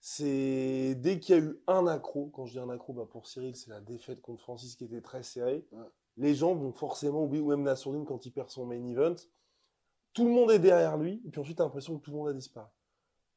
[0.00, 3.26] c'est dès qu'il y a eu un accro, quand je dis un accro, bah pour
[3.26, 5.84] Cyril, c'est la défaite contre Francis qui était très serrée, Ouais.
[6.16, 9.16] les gens vont forcément oublier, ou même Nassourdine quand il perd son main event,
[10.12, 12.28] tout le monde est derrière lui, et puis ensuite t'as l'impression que tout le monde
[12.28, 12.66] a disparu.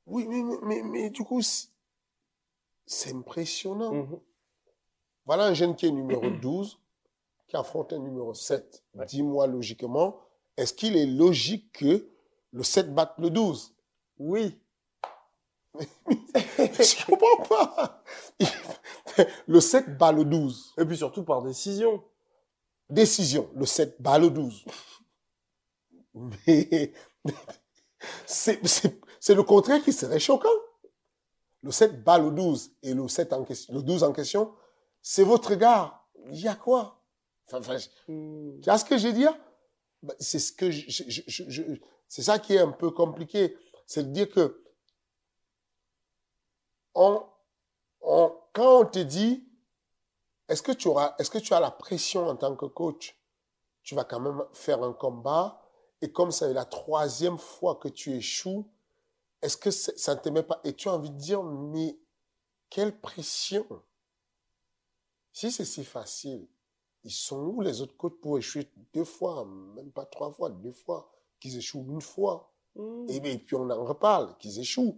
[0.06, 1.70] Oui, mais, mais, mais, mais du coup, c'est-
[3.14, 3.94] impressionnant.
[3.94, 4.20] Mhm.
[5.26, 6.80] Voilà un jeune qui est numéro 12,
[7.48, 8.84] qui affronte un numéro 7.
[8.96, 9.06] Ouais.
[9.06, 10.20] Dis-moi logiquement,
[10.58, 12.08] est-ce qu'il est logique que
[12.52, 13.74] le 7 batte le 12?
[14.20, 14.58] Oui,
[16.36, 18.04] Je comprends pas.
[19.48, 20.74] Le 7 bat le 12.
[20.78, 22.04] et puis surtout par décision.
[22.90, 24.66] Décision, le 7 bat le 12.
[26.48, 26.94] Mais
[28.26, 30.50] c'est le contraire qui serait choquant.
[31.62, 34.54] Le 7 bat le 12 et le, 7 en question, le 12 en question,
[35.04, 36.02] c'est votre gars.
[36.32, 37.00] Il y a quoi?
[37.46, 38.60] Enfin, enfin, Hmm.
[38.62, 39.38] tu vois ce que je veux dire?
[40.02, 40.86] Ben, C'est ce que je,
[41.28, 41.64] je- je-
[42.08, 43.56] c'est ça qui est un peu compliqué.
[43.86, 44.64] C'est de dire que
[46.96, 47.24] on,
[48.02, 49.44] on- quand on te dit
[50.50, 53.18] est-ce que tu auras, est-ce que tu as la pression en tant que coach?
[53.84, 55.62] Tu vas quand même faire un combat
[56.02, 58.66] et comme c'est la troisième fois que tu échoues,
[59.42, 61.98] est-ce que ça ne te met pas Et tu as envie de dire mais
[62.70, 63.66] quelle pression?
[65.34, 66.48] Si c'est si facile,
[67.04, 70.72] ils sont où les autres coachs pour échouer deux fois, même pas trois fois, deux
[70.72, 72.50] fois, qu'ils échouent une fois?
[72.76, 73.06] Hmm.
[73.08, 74.98] et, et puis on en reparle, qu'ils échouent.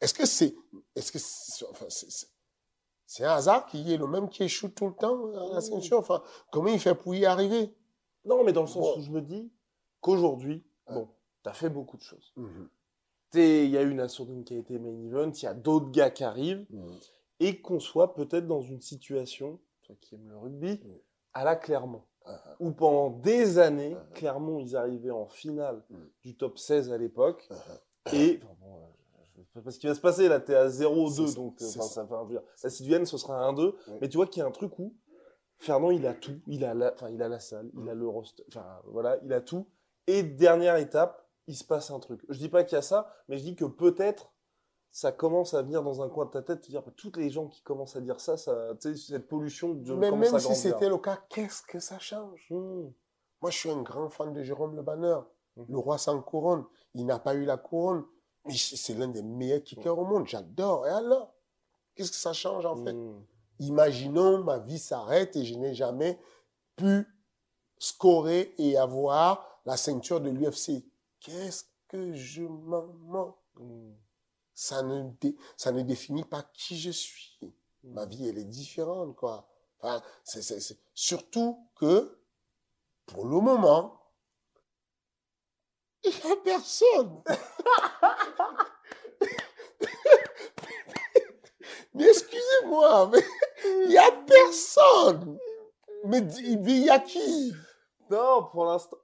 [0.00, 0.54] Est-ce que c'est,
[0.94, 2.28] est-ce que c'est, enfin, c'est, c'est-
[3.06, 5.60] c'est un hasard qu'il y ait le même qui échoue tout le temps à la
[5.62, 7.74] ceinture Enfin, comment il fait pour y arriver?
[8.26, 8.98] Non, mais dans le sens Bon.
[8.98, 9.50] où je me dis
[10.00, 11.08] qu'aujourd'hui, bon,
[11.42, 12.34] t'as fait beaucoup de choses.
[13.30, 15.90] T'es- Il y a eu Nassourdine qui a été main event, il y a d'autres
[15.90, 16.66] gars qui arrivent,
[17.40, 20.92] et qu'on soit peut-être dans une situation, toi qui aimes le rugby, Mm.
[21.34, 22.02] à la Clermont.
[22.26, 24.06] Ah, Où pendant des années, Ah.
[24.14, 25.96] Clermont, ils arrivaient en finale Mm.
[26.22, 27.54] du top 16 à l'époque, ah.
[28.12, 28.40] et...
[28.42, 28.86] enfin, bon, euh,
[29.36, 31.34] je- je sais pas ce qui va se passer, là, t'es à 0-2, C'est ça,
[31.36, 31.82] donc euh, ça.
[31.82, 33.98] ça va dire, la Siduenne, ce sera un 1-2, Oui.
[34.00, 34.94] mais tu vois qu'il y a un truc où
[35.58, 36.40] Fernand, il a tout.
[36.46, 39.32] Il a la, enfin, il a la salle, il a le roster, enfin, voilà, il
[39.32, 39.66] a tout.
[40.06, 42.22] Et dernière étape, il se passe un truc.
[42.28, 44.32] Je dis pas qu'il y a ça, mais je dis que peut-être
[44.94, 47.28] ça commence à venir dans un coin de ta tête, te dire, bah, toutes les
[47.28, 50.98] gens qui commencent à dire ça, ça cette pollution de Mais même si c'était le
[50.98, 52.46] cas, qu'est-ce que ça change?
[52.48, 52.90] Hmm.
[53.42, 55.18] Moi, je suis un grand fan de Jérôme Le Banner.
[55.56, 55.66] Mhm.
[55.68, 56.64] Le roi sans couronne.
[56.94, 58.04] Il n'a pas eu la couronne.
[58.46, 60.28] Mais c'est l'un des meilleurs kickers au monde.
[60.28, 60.86] J'adore.
[60.86, 61.34] Et alors?
[61.96, 62.92] Qu'est-ce que ça change en fait?
[62.92, 63.20] Hmm.
[63.58, 66.20] Imaginons, ma vie s'arrête et je n'ai jamais
[66.76, 67.04] pu
[67.78, 70.84] scorer et avoir la ceinture de l'UFC.
[71.18, 73.38] Qu'est-ce que je m'en moque?
[73.56, 73.90] Hmm.
[74.54, 77.38] Ça ne, dé- ça ne définit pas qui je suis.
[77.82, 79.48] Ma vie, elle est différente, quoi.
[79.80, 82.18] Enfin, c'est, c'est- c'est- Surtout que,
[83.06, 84.00] pour le moment,
[86.04, 87.22] il n'y a personne.
[91.94, 93.22] mais excusez-moi, mais
[93.82, 95.38] il n'y a personne.
[96.06, 97.54] Mais il y a qui?
[98.10, 98.98] Non, pour l'instant.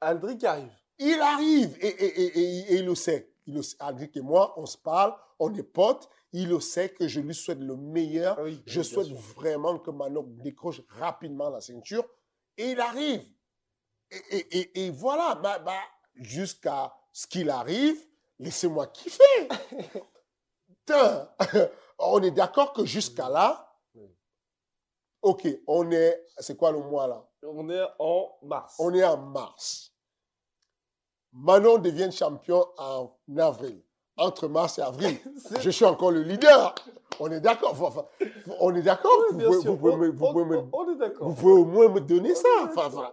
[0.00, 0.72] Aldric arrive.
[0.98, 3.33] Il arrive et, et- et il le sait.
[3.46, 3.76] Il le sait.
[3.80, 6.08] Aldric et moi, on se parle, on est potes.
[6.32, 8.38] Il le sait que je lui souhaite le meilleur.
[8.40, 9.16] Oui, Je souhaite sûr.
[9.16, 12.04] vraiment que Manok décroche rapidement la ceinture.
[12.56, 13.24] Et il arrive.
[14.10, 15.72] Et, et, et, et voilà, bah, bah,
[16.16, 17.98] jusqu'à ce qu'il arrive,
[18.38, 19.48] laissez-moi kiffer.
[20.68, 21.30] Putain,
[21.98, 23.70] on est d'accord que jusqu'à là,
[25.22, 27.26] ok, on est, c'est quoi le mois là?
[27.42, 28.76] On est en mars.
[28.78, 29.93] On est en mars.
[31.34, 33.80] Manon devient champion en avril.
[34.16, 35.16] Entre mars et avril,
[35.60, 36.74] je suis encore le leader.
[37.18, 37.72] On est d'accord.
[37.80, 38.04] Enfin,
[38.60, 39.10] on est d'accord.
[39.32, 39.70] Oui, vous, pouvez- sûr.
[39.72, 41.28] vous pouvez On- me- vous on- pouvez me- on- on est d'accord.
[41.28, 42.48] vous pouvez au moins me donner On ça.
[42.76, 43.12] Enfin, bah,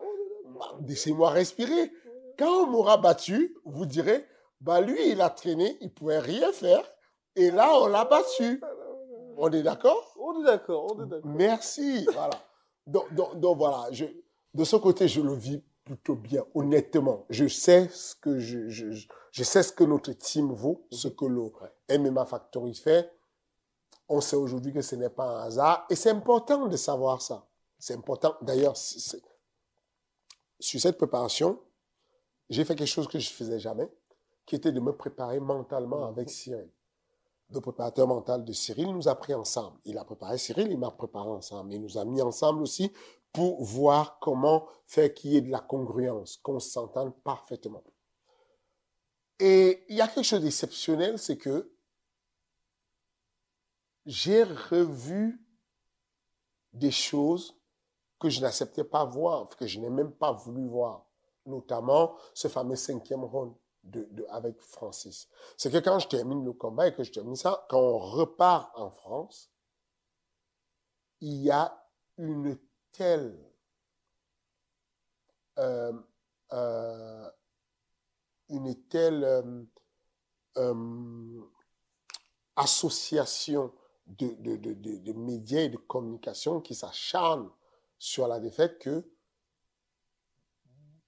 [0.87, 1.91] Laissez-moi respirer.
[2.37, 4.25] Quand on m'aura battu, vous direz,
[4.61, 6.83] bah lui, il a traîné, il pouvait rien faire.
[7.35, 8.61] Et là, on l'a battu.
[9.37, 10.13] On est d'accord?
[10.19, 11.31] On est d'accord, on est d'accord.
[11.33, 12.05] Merci.
[12.13, 12.29] Voilà.
[12.85, 14.05] Donc, donc- donc voilà, je,
[14.53, 17.25] de ce côté, je le vis plutôt bien, honnêtement.
[17.29, 21.51] Je sais ce que je, je, sais ce que notre team vaut, ce que le
[21.89, 23.11] MMA Factory fait.
[24.07, 27.45] On sait aujourd'hui que ce n'est pas un hasard et c'est important de savoir ça.
[27.77, 28.35] C'est important.
[28.41, 29.19] D'ailleurs, sur
[30.59, 31.59] cette préparation,
[32.49, 33.89] j'ai fait quelque chose que je faisais jamais,
[34.45, 36.69] qui était de me préparer mentalement avec Cyril.
[37.49, 39.77] Le préparateur mental de Cyril nous a pris ensemble.
[39.83, 41.73] Il a préparé Cyril, il m'a préparé ensemble.
[41.73, 42.93] Il nous a mis ensemble aussi
[43.33, 47.83] pour voir comment faire qu'il y ait de la congruence, qu'on s'entende parfaitement.
[49.39, 51.73] Et il y a quelque chose d'exceptionnel, c'est que
[54.05, 55.43] j'ai revu
[56.73, 57.57] des choses
[58.19, 61.07] que je n'acceptais pas voir, que je n'ai même pas voulu voir,
[61.45, 63.53] notamment ce fameux cinquième round
[64.29, 65.27] avec Francis.
[65.57, 68.71] C'est que quand je termine le combat et que je termine ça, quand on repart
[68.77, 69.51] en France,
[71.19, 71.83] il y a
[72.17, 72.59] une
[72.91, 73.37] telle
[75.59, 75.93] euh,
[76.53, 77.29] euh,
[78.49, 79.23] une telle
[80.57, 81.41] euh,
[82.55, 83.73] association
[84.07, 87.49] de, de, de, de, de médias et de communication qui s'acharnent
[87.97, 89.09] sur la défaite que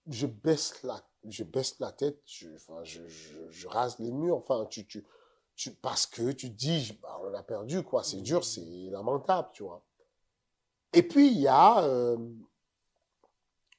[0.07, 4.37] je baisse la, je baisse la tête, je, enfin, je, je, je rase les murs,
[4.37, 5.05] enfin, tu, tu,
[5.55, 9.63] tu, parce que tu dis, bah, on a perdu, quoi, c'est dur, c'est lamentable, tu
[9.63, 9.83] vois.
[10.93, 12.17] Et puis, il y a euh,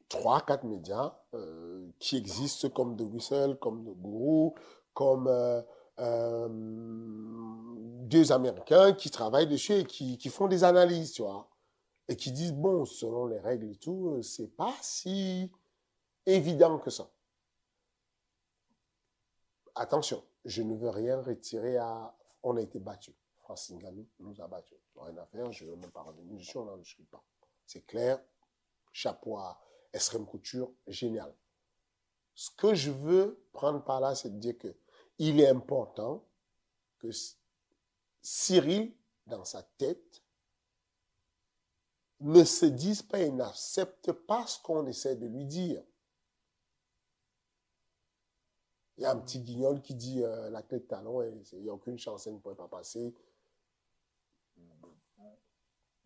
[0.09, 4.51] trois, quatre médias euh, qui existent comme The Whistle, comme The Guru,
[4.93, 11.49] comme euh, deux Américains qui travaillent dessus et qui, qui font des analyses, tu vois.
[12.09, 15.51] Et qui disent, bon, selon les règles et tout, c'est pas si
[16.27, 17.09] évident que ça.
[19.77, 22.15] Attention, je ne veux rien retirer à...
[22.43, 23.13] On a été battu.
[23.45, 24.79] Francis Ngannou nous a battus.
[24.97, 27.23] Rien à faire, je ne veux même pas revenir dessus, on n'en discute pas.
[27.67, 28.21] C'est clair.
[28.93, 29.61] Chapeau à
[29.93, 31.35] SRM Couture, génial.
[32.35, 34.75] Ce que je veux prendre par là, c'est de dire que
[35.19, 36.25] il est important
[36.99, 37.09] que
[38.23, 38.95] Cyril,
[39.27, 40.23] dans sa tête,
[42.21, 45.83] ne se dise pas et n'accepte pas ce qu'on essaie de lui dire.
[48.97, 51.69] Il y a un petit guignol qui dit euh, la clé de talon, il n'y
[51.69, 53.15] a aucune chance, elle ne pourrait pas passer.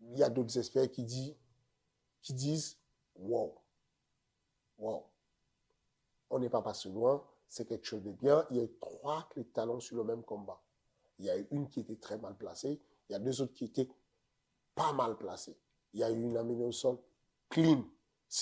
[0.01, 1.35] Il y a d'autres experts qui, disent
[2.21, 2.77] qui disent
[3.15, 3.55] Wow,
[4.77, 5.05] wow,
[6.29, 8.45] on n'est pas passé loin, c'est quelque chose de bien.
[8.49, 10.61] Il y a eu trois clés de talon sur le même combat.
[11.17, 13.53] Il y a eu une qui était très mal placée, il y a deux autres
[13.53, 13.89] qui étaient
[14.75, 15.57] pas mal placées.
[15.93, 16.97] Il y a eu une amenée au sol
[17.49, 17.83] clean,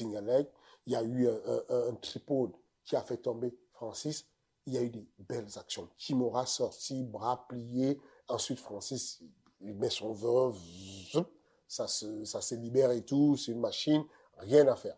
[0.01, 0.47] leg.
[0.85, 2.51] Il y a eu un, un, un tripode
[2.83, 4.25] qui a fait tomber Francis.
[4.65, 5.89] Il y a eu des belles actions.
[5.97, 7.99] Kimura sorti, bras pliés.
[8.27, 9.21] Ensuite, Francis,
[9.61, 10.53] il met son zoup,
[11.67, 13.35] ça se, ça se libère et tout.
[13.37, 14.05] C'est une machine,
[14.37, 14.97] rien à faire.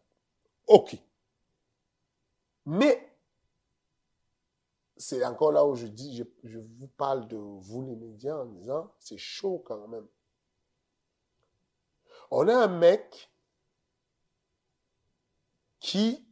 [0.67, 0.97] OK.
[2.65, 3.17] Mais
[4.97, 8.45] c'est encore là où je dis, je, je vous parle de vous les médias en
[8.45, 10.07] disant, c'est chaud quand même.
[12.32, 13.32] On a un mec
[15.80, 16.28] qui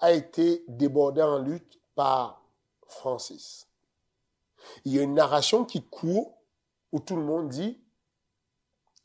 [0.00, 2.44] a été débordé en lutte par
[2.86, 3.68] Francis.
[4.84, 6.42] Il y a une narration qui court
[6.92, 7.80] où tout le monde dit,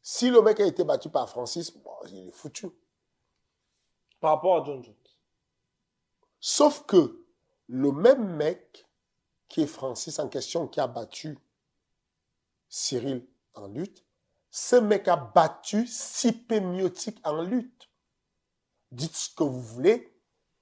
[0.04, 2.68] si le mec a été battu par Francis, bon, il est foutu.
[4.20, 4.96] Par rapport à John Jones.
[6.42, 7.26] Sauf que
[7.68, 8.86] le même mec
[9.48, 11.40] qui est Francis en question, qui a battu
[12.68, 14.04] Cyril en lutte,
[14.52, 17.90] ce mec a battu Sipé Miotic en lutte.
[18.92, 20.14] Dites ce que vous voulez,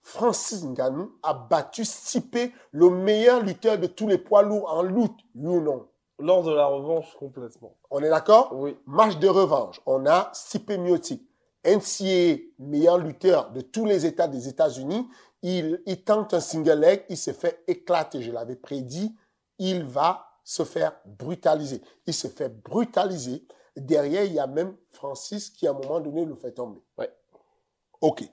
[0.04, 5.20] Francis Ngannou a battu Sipé, le meilleur lutteur de tous les poids lourds en lutte,
[5.34, 5.91] oui ou non
[6.22, 7.76] Lors de la revanche, complètement.
[7.90, 8.52] On est d'accord?
[8.54, 8.78] Oui.
[8.86, 9.82] Match de revanche.
[9.88, 11.22] On a Stipe Miocic,
[11.66, 15.10] NCAA, meilleur lutteur de tous les États des États-Unis.
[15.42, 18.22] Il, il tente un single leg, il se fait éclater.
[18.22, 19.16] Je l'avais prédit.
[19.58, 21.82] Il va se faire brutaliser.
[22.06, 23.48] Il se fait brutaliser.
[23.76, 26.82] Derrière, il y a même Francis qui, à un moment donné, le fait tomber.
[26.98, 27.12] Ouais.
[28.02, 28.24] OK.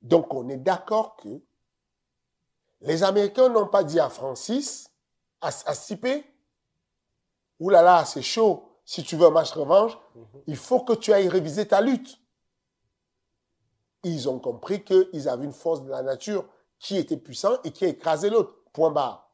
[0.00, 1.40] Donc, on est d'accord que
[2.80, 4.90] les Américains n'ont pas dit à Francis,
[5.42, 5.74] à, à
[7.60, 8.68] Ouh là là, c'est chaud.
[8.84, 9.96] Si tu veux un match revanche,
[10.46, 12.20] il faut que tu ailles réviser ta lutte.
[14.02, 16.46] Ils ont compris qu'ils avaient une force de la nature
[16.78, 18.54] qui était puissante et qui a écrasé l'autre.
[18.72, 19.30] Point barre.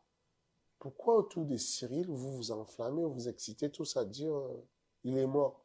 [0.78, 4.64] Pourquoi autour de Cyril, vous vous enflammez, vous vous excitez tous à dire euh,
[5.02, 5.64] il est mort?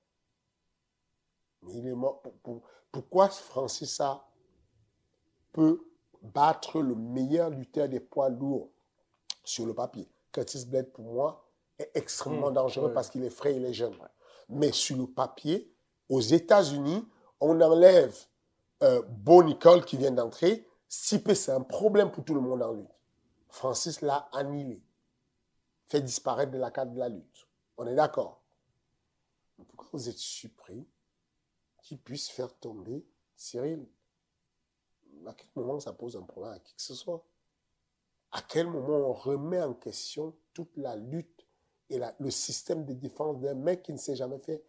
[1.62, 2.22] Mais il est mort.
[2.22, 4.28] Pour- pour- pourquoi Francis A
[5.52, 5.86] peut
[6.22, 8.70] battre le meilleur lutteur des poids lourds
[9.44, 10.10] sur le papier?
[10.32, 11.45] Curtis Blade, pour moi,
[11.80, 12.94] est extrêmement Mmh, dangereux ouais.
[12.94, 13.96] parce qu'il est frais, il est jeune.
[14.50, 15.72] Mais sur le papier,
[16.10, 17.06] aux États-Unis,
[17.40, 18.16] on enlève
[18.84, 20.68] euh, Bo Nicole qui vient d'entrer.
[20.88, 22.90] Stipe, c'est un problème pour tout le monde en lutte.
[23.50, 24.82] Francis l'a annihilé,
[25.88, 27.48] fait disparaître de la carte de la lutte.
[27.78, 28.42] On est d'accord.
[29.68, 30.86] Pourquoi vous êtes surpris
[31.82, 33.06] qu'il puisse faire tomber
[33.36, 33.88] Cyril?
[35.26, 37.26] À quel moment ça pose un problème à qui que ce soit?
[38.32, 41.35] À quel moment on remet en question toute la lutte
[41.90, 44.64] et la- le système de défense d'un mec qui ne s'est jamais fait,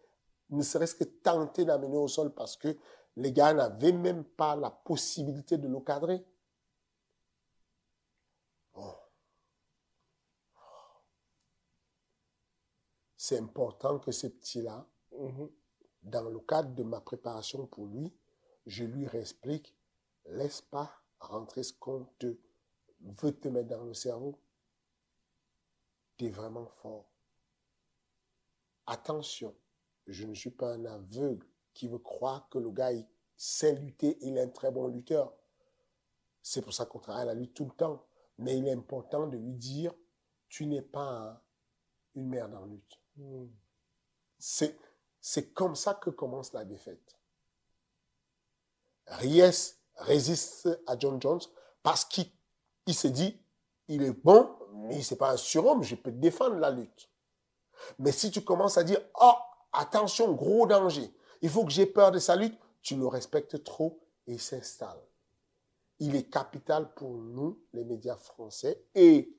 [0.49, 2.77] ne serait-ce que tenter d'amener au sol parce que
[3.17, 6.23] les gars n'avaient même pas la possibilité de le cadrer.
[8.73, 8.93] Bon.
[13.17, 15.49] C'est important que ce petit-là, Mhm.
[16.03, 18.13] dans le cadre de ma préparation pour lui,
[18.65, 19.75] je lui réexplique,
[20.25, 22.37] laisse pas rentrer ce qu'on te
[23.01, 24.39] veut te mettre dans le cerveau.
[26.17, 27.05] Tu es vraiment fort.
[28.85, 29.55] Attention,
[30.07, 33.05] je ne suis pas un aveugle qui veut croire que le gars il
[33.35, 35.33] sait lutter, il est un très bon lutteur.
[36.41, 38.05] C'est pour ça qu'on travaille à la lutte tout le temps.
[38.39, 39.93] Mais il est important de lui dire,
[40.47, 41.41] tu n'es pas un-
[42.15, 42.99] une merde en lutte.
[43.17, 43.51] Mhm.
[44.39, 44.77] C'est,
[45.19, 47.15] c'est comme ça que commence la défaite.
[49.07, 49.41] Ries
[49.95, 51.41] résiste à John Jones
[51.83, 52.31] parce qu'il
[52.85, 53.39] il se dit,
[53.87, 57.09] il est bon, mais c'est pas un surhomme, je peux défendre la lutte.
[57.99, 59.33] Mais si tu commences à dire, oh,
[59.73, 63.99] attention, gros danger, il faut que j'ai peur de sa lutte, tu le respectes trop
[64.25, 65.01] et il s'installe.
[65.99, 69.35] Il est capital pour nous, les médias français, et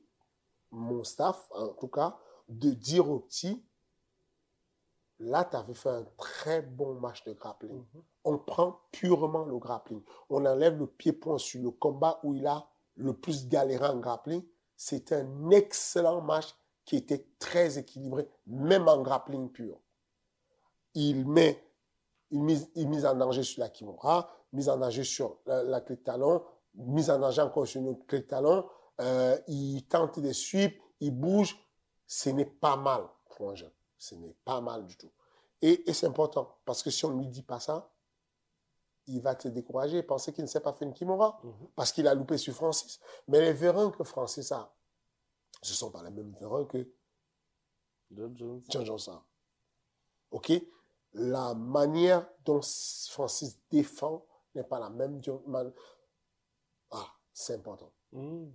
[0.71, 2.19] mon staff, en tout cas,
[2.49, 3.65] de dire aux petits,
[5.21, 7.85] là, tu avais fait un très bon match de grappling.
[8.25, 10.03] On prend purement le grappling.
[10.31, 14.43] On enlève le pied-point sur le combat où il a le plus galéré en grappling.
[14.81, 16.55] C'est un excellent match
[16.85, 19.77] qui était très équilibré, même en grappling pur.
[20.95, 21.61] Il met
[22.31, 26.03] une mise, en danger sur la kimura, mise en danger sur la, la clé de
[26.03, 28.69] talon, mise en danger encore sur une autre clé de talon.
[29.01, 31.59] Euh, il tente des sweeps, il bouge.
[32.07, 33.73] Ce n'est pas mal pour un jeune.
[33.99, 35.11] Ce n'est pas mal du tout.
[35.61, 37.91] Et, et c'est important, parce que si on ne lui dit pas ça,
[39.09, 41.69] il va te décourager et penser qu'il ne s'est pas fait une kimura, Mhm.
[41.75, 43.01] parce qu'il a loupé sur Francis.
[43.27, 44.73] Mais les vérins que Francis a,
[45.63, 46.87] ce ne sont pas les mêmes vérins que
[48.11, 48.63] John Jones.
[48.69, 49.21] John Johnson.
[50.31, 50.53] OK?
[51.15, 52.61] La manière dont
[53.11, 55.21] Francis défend n'est pas la même.
[56.91, 57.93] Ah, c'est important.
[58.13, 58.53] Mhm.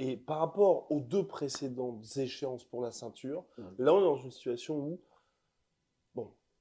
[0.00, 3.74] Et par rapport aux deux précédentes échéances pour la ceinture, Mhm.
[3.78, 5.00] là on est dans une situation où,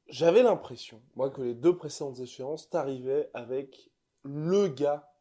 [0.10, 3.92] j'avais l'impression, moi, que les deux précédentes échéances, t'arrivais avec
[4.24, 5.12] le gars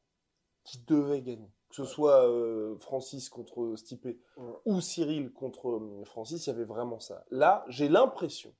[0.64, 1.50] qui devait gagner.
[1.68, 4.06] Que ce soit euh, Francis contre Stipe
[4.36, 4.52] Ouais.
[4.64, 7.24] ou Cyril contre euh, Francis, il y avait vraiment ça.
[7.30, 8.54] Là, j'ai l'impression,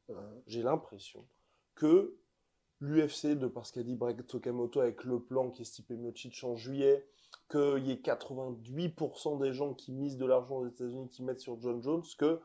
[0.47, 1.27] j'ai l'impression
[1.74, 2.16] que
[2.81, 6.43] l'UFC, de par ce qu'a dit Brett Okamoto avec le plan qui est Stipe Miocic
[6.45, 7.07] en juillet,
[7.51, 11.61] qu'il y ait 88% des gens qui misent de l'argent aux États-Unis qui mettent sur
[11.61, 12.41] John Jones que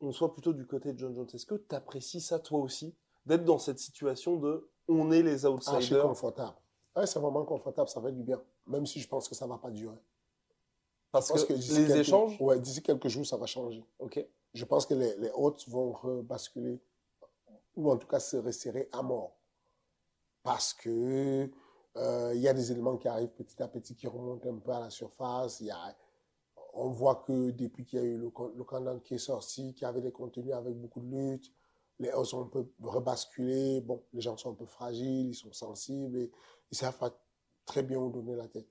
[0.00, 1.28] on soit plutôt du côté de John Jones.
[1.32, 2.96] Est-ce que tu apprécies ça toi aussi?
[3.26, 6.56] D'être dans cette situation de on est les Ah, je suis outsiders confortable.
[6.96, 8.42] Ouais, c'est vraiment confortable, ça fait du bien.
[8.66, 9.96] Même si je pense que ça ne va pas durer.
[11.12, 12.36] parce Je pense que, d'ici les quelques- échanges?
[12.40, 13.84] Ouais, d'ici quelques jours, ça va changer.
[13.98, 14.24] Ok.
[14.52, 16.80] Je pense que les, les Hawks vont basculer,
[17.76, 19.36] ou en tout cas se resserrer à mort.
[20.42, 21.48] Parce que
[21.96, 24.72] euh, il y a des éléments qui arrivent petit à petit, qui remontent un peu
[24.72, 25.60] à la surface.
[25.60, 25.96] Y a,
[26.74, 29.84] on voit que depuis qu'il y a eu le, le candidat qui est sorti, qui
[29.84, 31.52] avait des contenus avec beaucoup de lutte,
[32.00, 33.82] les Hawks ont un peu rebasculé.
[33.82, 36.32] Bon, les gens sont un peu fragiles, ils sont sensibles, et
[36.72, 37.14] ils savent pas
[37.66, 38.68] très bien où donner la tête.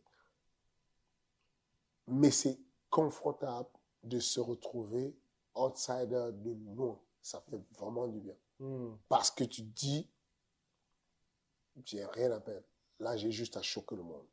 [2.08, 2.60] Mais c'est
[2.90, 3.70] confortable
[4.04, 5.16] de se retrouver
[5.56, 7.00] outsider de loin.
[7.22, 8.36] Ça fait vraiment du bien.
[8.60, 8.96] Hmm.
[9.08, 10.10] Parce que tu te dis,
[11.86, 12.66] j'ai rien à perdre.
[13.00, 14.26] Là, j'ai juste à choquer le monde.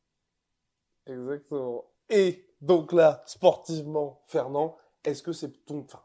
[1.05, 1.85] Exactement.
[2.09, 6.03] Et donc là, sportivement, Fernand, est-ce que c'est ton, enfin,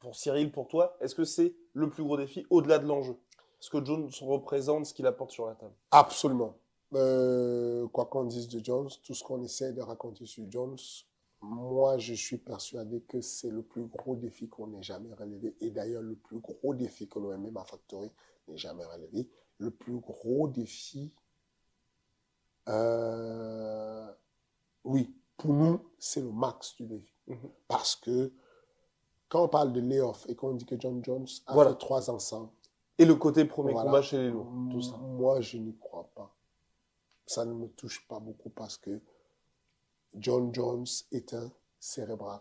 [0.00, 3.16] pour Cyril, pour toi, est-ce que c'est le plus gros défi au-delà de l'enjeu?
[3.60, 5.74] Ce que Jones représente, ce qu'il apporte sur la table?
[5.90, 6.56] Absolument.
[6.94, 10.78] Euh, quoi qu'on dise de Jones, tout ce qu'on essaie de raconter sur Jones,
[11.42, 15.54] moi, je suis persuadé que c'est le plus gros défi qu'on n'ait jamais relevé.
[15.60, 18.10] Et d'ailleurs, le plus gros défi que l'OMM Factory
[18.48, 19.28] n'ait jamais relevé.
[19.58, 21.12] Le plus gros défi,
[22.68, 24.06] euh,
[24.84, 27.14] oui, pour nous, c'est le max du défi.
[27.26, 27.50] Mhm.
[27.68, 28.32] Parce que
[29.30, 31.70] quand on parle de layoff et qu'on dit que John Jones a Voilà.
[31.70, 32.50] fait trois ensemble,
[32.98, 33.86] Et le côté premier Voilà.
[33.88, 34.96] combat chez les lourds, tout M- ça.
[34.98, 36.36] Moi, je n'y crois pas.
[37.26, 39.00] Ça ne me touche pas beaucoup parce que
[40.14, 42.40] John Jones est un cérébral.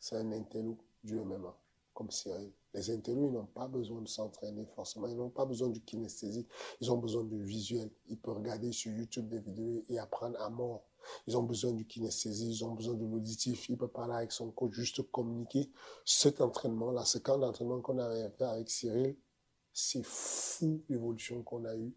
[0.00, 1.56] C'est un intello du MMA,
[1.94, 2.52] comme Cyril.
[2.74, 5.06] Les intellos, ils n'ont pas besoin de s'entraîner forcément.
[5.06, 6.46] Ils n'ont pas besoin du kinesthésie.
[6.80, 7.90] Ils ont besoin du visuel.
[8.08, 10.82] Ils peuvent regarder sur YouTube des vidéos et apprendre à mort.
[11.26, 13.68] Ils ont besoin du kinesthésie, ils ont besoin de l'auditif.
[13.68, 15.70] Il peut parler avec son coach, juste communiquer.
[16.04, 19.16] Cet entraînement-là, ce camp d'entraînement qu'on avait fait avec Cyril,
[19.72, 21.94] c'est fou l'évolution qu'on a eue,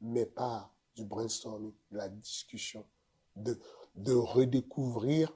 [0.00, 2.84] mais pas du brainstorming, de la discussion,
[3.36, 3.58] de,
[3.96, 5.32] de redécouvrir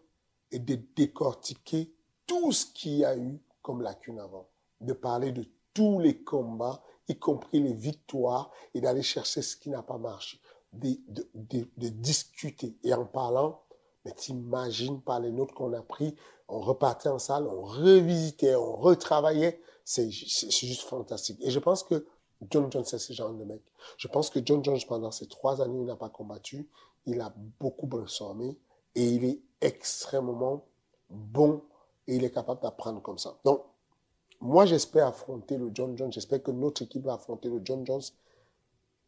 [0.51, 1.93] et de décortiquer
[2.27, 4.49] tout ce qu'il y a eu comme lacune avant,
[4.81, 9.71] de parler de tous les combats, y compris les victoires, et d'aller chercher ce qui
[9.71, 10.41] n'a pas marché,
[10.73, 12.77] de, discuter.
[12.85, 13.63] Et en parlant,
[14.05, 16.15] mais t'imagines par les notes qu'on a pris,
[16.49, 21.39] on repartait en salle, on revisitait, on retravaillait, c'est juste fantastique.
[21.43, 22.07] Et je pense que
[22.51, 23.63] John Jones, c'est ce genre de mec.
[23.97, 26.69] Je pense que John Jones, pendant ces trois années il n'a pas combattu,
[27.07, 28.57] il a beaucoup brainstormé
[28.95, 30.65] et il est extrêmement
[31.11, 31.63] bon
[32.07, 33.39] et il est capable d'apprendre comme ça.
[33.45, 33.63] Donc,
[34.41, 36.13] moi, j'espère affronter le John Jones.
[36.13, 38.03] J'espère que notre équipe va affronter le John Jones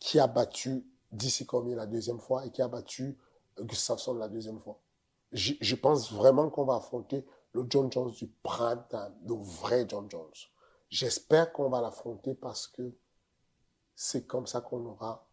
[0.01, 3.19] qui a battu DC Cormier la deuxième fois et qui a battu
[3.59, 4.79] Gustafsson la deuxième fois.
[5.33, 9.85] Je, je pense vraiment qu'on va affronter le John Jones du prime time, le vrai
[9.89, 10.31] John Jones.
[10.89, 12.93] J'espère qu'on va l'affronter parce que
[13.95, 15.27] c'est comme ça qu'on aura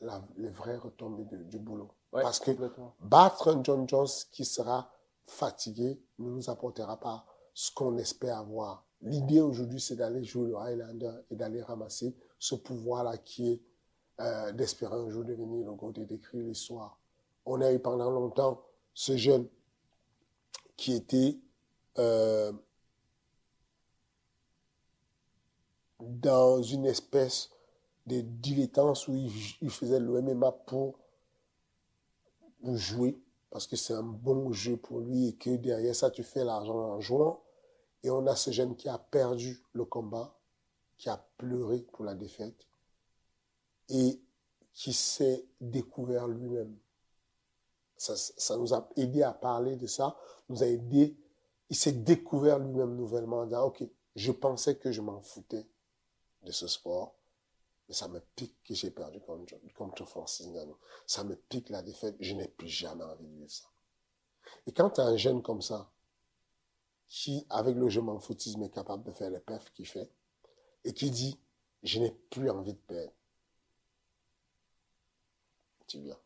[0.00, 1.90] la, les vraies retombées de- du boulot.
[2.12, 2.50] Ouais, parce que
[3.00, 4.90] battre un John Jones qui sera
[5.26, 8.86] fatigué ne nous apportera pas ce qu'on espère avoir.
[9.02, 13.62] L'idée aujourd'hui, c'est d'aller jouer le Highlander et d'aller ramasser ce pouvoir-là qui est
[14.20, 16.98] euh, d'espérer un jour devenir le et d'écrire l'histoire.
[17.46, 18.60] On a eu pendant longtemps
[18.92, 19.46] ce jeune
[20.76, 21.38] qui était
[21.98, 22.52] euh,
[26.00, 27.50] dans une espèce
[28.06, 30.98] de dilettance où il, il faisait le MMA pour,
[32.60, 36.24] pour jouer, parce que c'est un bon jeu pour lui et que derrière ça, tu
[36.24, 37.42] fais l'argent en jouant.
[38.02, 40.36] Et on a ce jeune qui a perdu le combat,
[40.96, 42.67] qui a pleuré pour la défaite
[43.88, 44.20] et
[44.72, 46.76] qui s'est découvert lui-même.
[47.96, 50.16] Ça, ça nous a aidé à parler de ça,
[50.48, 51.16] nous a aidé.
[51.68, 53.82] Il s'est découvert lui-même nouvellement en disant, OK,
[54.14, 55.66] je pensais que je m'en foutais
[56.42, 57.14] de ce sport,
[57.88, 60.76] mais ça me pique que j'ai perdu contre, contre Francis Ngannou.
[61.06, 63.64] Ça me pique la défaite, je n'ai plus jamais envie de vivre ça.
[64.66, 65.90] Et quand tu as un jeune comme ça,
[67.08, 70.10] qui, avec le je m'en foutisme, est capable de faire les perfs qu'il fait,
[70.84, 71.40] et qui dit,
[71.82, 73.12] je n'ai plus envie de perdre,
[75.88, 76.18] tu viens.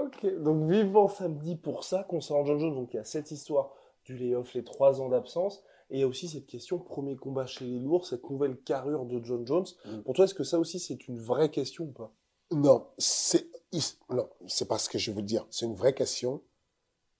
[0.00, 2.74] Ok, donc vivement samedi pour ça, concernant John Jones.
[2.74, 3.72] Donc il y a cette histoire
[4.04, 7.46] du layoff, les trois ans d'absence, et il y a aussi cette question, premier combat
[7.46, 9.66] chez les lourds, cette nouvelle carrure de John Jones.
[9.84, 10.02] Mm.
[10.02, 12.12] Pour toi, est-ce que ça aussi c'est une vraie question ou pas?
[12.52, 13.48] Non, c'est
[14.08, 15.46] non, c'est pas ce que je veux dire.
[15.50, 16.42] C'est une vraie question,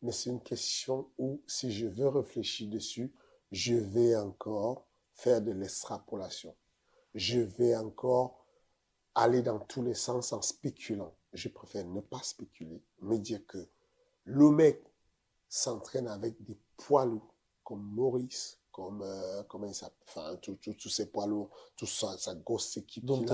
[0.02, 3.12] mais c'est une question où, si je veux réfléchir dessus,
[3.50, 6.54] je vais encore faire de l'extrapolation.
[7.14, 8.44] Je vais encore
[9.14, 11.12] aller dans tous les sens en spéculant.
[11.37, 13.68] Je préfère ne pas spéculer, me dire que
[14.24, 14.82] le mec
[15.49, 17.34] s'entraîne avec des poids lourds
[17.64, 22.34] comme Maurice, comme, euh, comment il s'appelle, enfin, tous ces poids lourds, toute sa, sa
[22.34, 23.05] grosse équipe.
[23.05, 23.24] Dont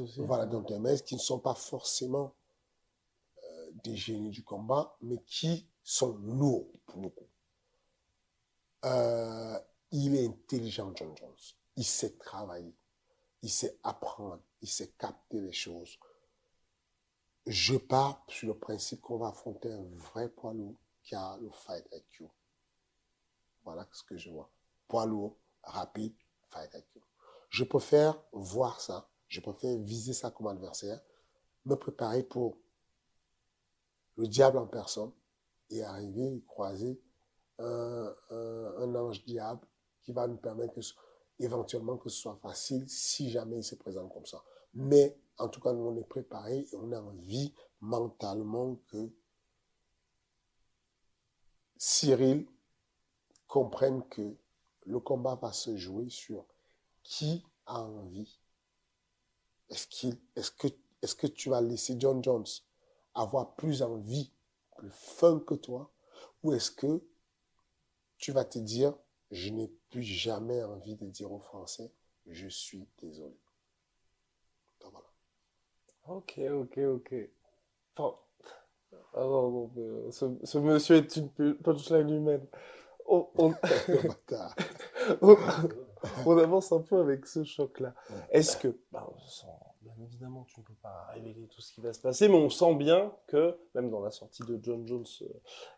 [0.00, 0.20] aussi.
[0.20, 0.46] Voilà,
[0.78, 2.34] mecs qui ne sont pas forcément
[3.44, 7.28] euh, des génies du combat, mais qui sont lourds pour le coup.
[8.84, 9.58] Euh,
[9.92, 11.30] il est intelligent, John Jones.
[11.76, 12.74] Il sait travailler.
[13.42, 14.40] Il sait apprendre.
[14.60, 15.98] Il sait capter les choses.
[17.48, 21.48] Je pars sur le principe qu'on va affronter un vrai poids lourd qui a le
[21.50, 22.28] fight IQ.
[23.64, 24.50] Voilà ce que je vois.
[24.86, 26.12] Poids lourd, rapide,
[26.50, 27.00] fight IQ.
[27.48, 29.08] Je préfère voir ça.
[29.28, 31.00] Je préfère viser ça comme adversaire,
[31.64, 32.58] me préparer pour
[34.16, 35.12] le diable en personne
[35.70, 37.00] et arriver, croiser
[37.58, 38.14] un,
[38.94, 39.66] ange diable
[40.02, 40.80] qui va nous permettre que,
[41.38, 44.44] éventuellement que ce soit facile si jamais il se présente comme ça.
[44.74, 49.10] Mais en tout cas, nous, on est préparé et on a envie mentalement que
[51.76, 52.46] Cyril
[53.46, 54.36] comprenne que
[54.84, 56.44] le combat va se jouer sur
[57.02, 58.40] qui a envie.
[59.70, 60.16] Est-ce que,
[61.02, 62.46] est-ce que tu vas laisser John Jones
[63.14, 64.32] avoir plus envie,
[64.76, 65.92] plus fun que toi,
[66.42, 67.02] ou est-ce que
[68.16, 68.94] tu vas te dire,
[69.30, 71.92] je n'ai plus jamais envie de dire aux Français,
[72.26, 73.38] je suis désolé.
[76.08, 77.12] Ok, ok, ok.
[77.96, 78.16] Enfin,
[79.14, 82.46] ah non, non, mais, euh, ce, ce monsieur est une pu- punchline humaine.
[83.06, 83.54] On, on,
[85.22, 85.36] on,
[86.26, 87.94] on avance un peu avec ce choc-là.
[88.30, 89.08] Est-ce que, bah,
[89.94, 92.50] bien évidemment, tu ne peux pas révéler tout ce qui va se passer, mais on
[92.50, 95.26] sent bien que, même dans la sortie de John Jones, euh,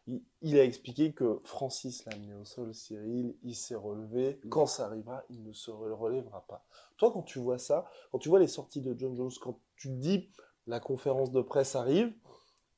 [0.07, 4.41] il, il a expliqué que Francis l'a amené au sol, Cyril, il s'est relevé.
[4.49, 6.65] Quand ça arrivera, il ne se relèvera pas.
[6.97, 9.89] Toi, quand tu vois ça, quand tu vois les sorties de John Jones, quand tu
[9.89, 10.29] te dis
[10.67, 12.13] la conférence de presse arrive,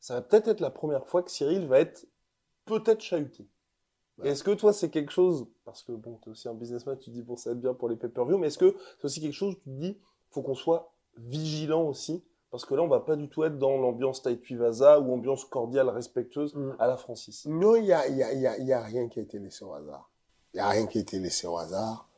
[0.00, 2.06] ça va peut-être être la première fois que Cyril va être
[2.64, 3.48] peut-être chahuté.
[4.18, 4.28] Ouais.
[4.30, 7.06] Est-ce que toi, c'est quelque chose, parce que bon, tu es aussi un businessman, tu
[7.06, 9.20] te dis, bon, ça va être bien pour les pay-per-view, mais est-ce que c'est aussi
[9.20, 9.98] quelque chose où tu te dis,
[10.30, 13.76] faut qu'on soit vigilant aussi, parce que là, on va pas du tout être dans
[13.78, 16.76] l'ambiance Tai Tuivasa ou ambiance cordiale, respectueuse Mm.
[16.78, 17.46] à la Francis.
[17.46, 19.64] Non, il n'y a, y a, y a, y a rien qui a été laissé
[19.64, 20.10] au hasard.
[20.52, 22.08] Il n'y a rien qui a été laissé au hasard.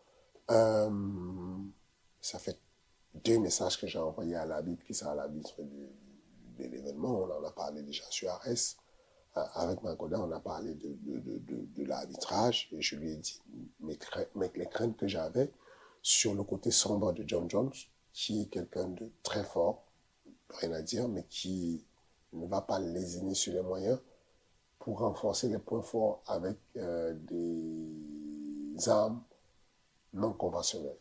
[0.51, 0.91] Euh,
[2.21, 2.59] ça fait
[3.15, 5.89] deux messages que j'ai envoyés à l'arbitre qui sera l'arbitre du-
[6.59, 7.11] de l'événement.
[7.21, 8.77] On en a parlé déjà sur Ares.
[9.37, 13.17] Euh, Avec Magoda, on a parlé de, de, de, de, l'arbitrage et je lui ai
[13.17, 13.41] dit
[13.81, 13.99] mes
[14.37, 15.51] mes- les craintes que j'avais
[16.03, 17.73] sur le côté sombre de John Jones,
[18.15, 19.85] qui est quelqu'un de très fort,
[20.61, 21.85] rien à dire, mais qui
[22.33, 24.01] ne va pas lésiner sur les moyens
[24.79, 29.23] pour renforcer les points forts avec euh, des armes
[30.13, 30.99] non conventionnelles.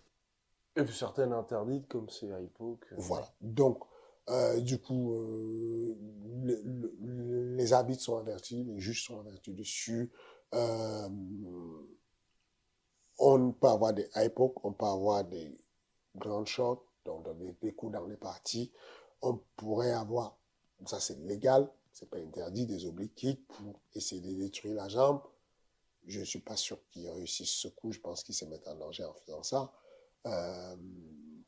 [0.75, 2.79] Et puis certaines interdites, comme c'est Hypo.
[2.81, 3.31] que- Voilà.
[3.41, 3.83] Donc,
[4.29, 5.95] euh, du coup, euh,
[6.43, 10.11] le- le- les arbitres sont avertis, les juges sont avertis dessus.
[10.55, 11.09] Euh,
[13.19, 15.55] on peut avoir des hypocs, on peut avoir des
[16.15, 16.45] grand
[17.05, 18.71] donc des, des coups dans les parties.
[19.21, 20.37] On pourrait avoir,
[20.85, 25.21] ça c'est légal, c'est pas interdit, des obliques pour essayer de détruire la jambe.
[26.05, 28.75] Je ne suis pas sûr qu'ils réussissent ce coup, je pense qu'ils se mettent en
[28.75, 29.71] danger en faisant ça.
[30.25, 30.75] Euh,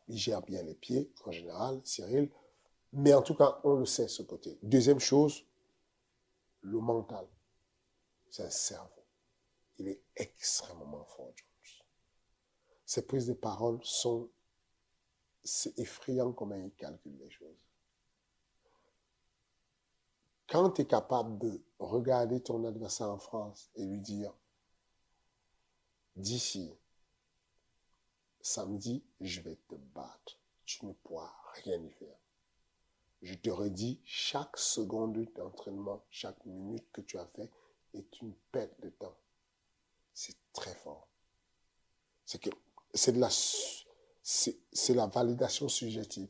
[0.08, 2.30] il gère bien les pieds, en général, Cyril.
[2.94, 4.58] Mais en tout cas, on le sait, ce côté.
[4.64, 5.44] Deuxième chose,
[6.62, 7.28] le mental.
[8.30, 9.04] C'est un cerveau.
[9.78, 11.86] Il est extrêmement fort, Jones.
[12.86, 14.30] Ses prises de parole sont...
[15.46, 17.56] C'est effrayant comment il calcule les choses.
[20.48, 24.34] Quand tu es capable de regarder ton adversaire en France et lui dire,
[26.16, 26.76] d'ici
[28.46, 30.40] samedi, je vais te battre.
[30.66, 32.18] Tu ne pourras rien y faire.
[33.22, 37.50] Je te redis, chaque seconde d'entraînement, chaque minute que tu as fait
[37.94, 39.18] est une perte de temps.
[40.14, 41.08] C'est très fort.
[42.26, 42.52] C'est que
[42.94, 43.30] c'est de la
[44.26, 46.28] c'est la validation subjective.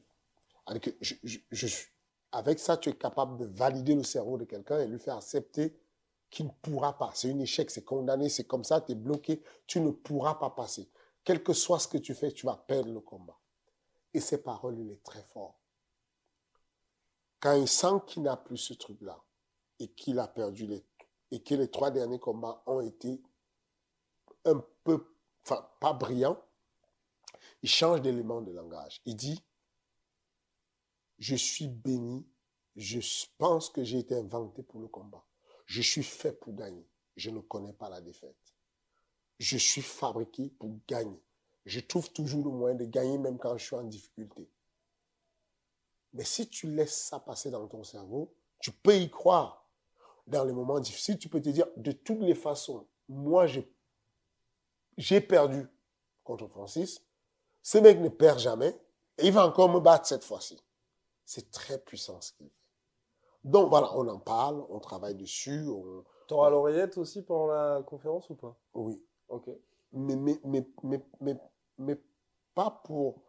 [2.31, 5.79] Avec ça, tu es capable de valider le cerveau de quelqu'un et lui faire accepter
[6.29, 7.11] qu'il ne pourra pas.
[7.13, 10.49] C'est un échec, c'est condamné, c'est comme ça, tu es bloqué, tu ne pourras pas
[10.49, 10.89] passer.
[11.23, 13.39] Quel que soit ce que tu fais, tu vas perdre le combat.
[14.13, 15.57] Et ces paroles, il est très fort.
[17.39, 19.23] Quand il sent qu'il n'a plus ce truc-là
[19.79, 20.83] et qu'il a perdu les,
[21.31, 23.21] et que les trois derniers combats ont été
[24.43, 25.07] un peu,
[25.45, 26.41] enfin, pas brillants,
[27.61, 29.01] il change d'élément de langage.
[29.05, 29.43] Il dit,
[31.17, 32.27] je suis béni,
[32.75, 32.99] je
[33.37, 35.25] pense que j'ai été inventé pour le combat.
[35.65, 36.87] Je suis fait pour gagner.
[37.15, 38.35] Je ne connais pas la défaite.
[39.39, 41.21] Je suis fabriqué pour gagner.
[41.65, 44.49] Je trouve toujours le moyen de gagner même quand je suis en difficulté.
[46.13, 49.67] Mais si tu laisses ça passer dans ton cerveau, tu peux y croire.
[50.27, 53.45] Dans les moments difficiles, tu peux te dire, de toutes les façons, moi,
[54.97, 55.67] j'ai perdu
[56.23, 57.04] contre Francis.
[57.65, 58.79] Ce mec ne perd jamais.
[59.17, 60.63] Et il va encore me battre cette fois-ci.
[61.25, 62.53] C'est très puissant ce qu'il fait.
[63.43, 65.67] Donc voilà, on en parle, on travaille dessus.
[65.67, 66.03] On...
[66.27, 68.55] T'auras l'oreillette aussi pendant la conférence ou pas?
[68.75, 69.03] Oui.
[69.29, 69.49] Ok.
[69.93, 71.39] Mais, mais, mais, mais, mais,
[71.79, 72.03] mais
[72.53, 73.23] pas pour...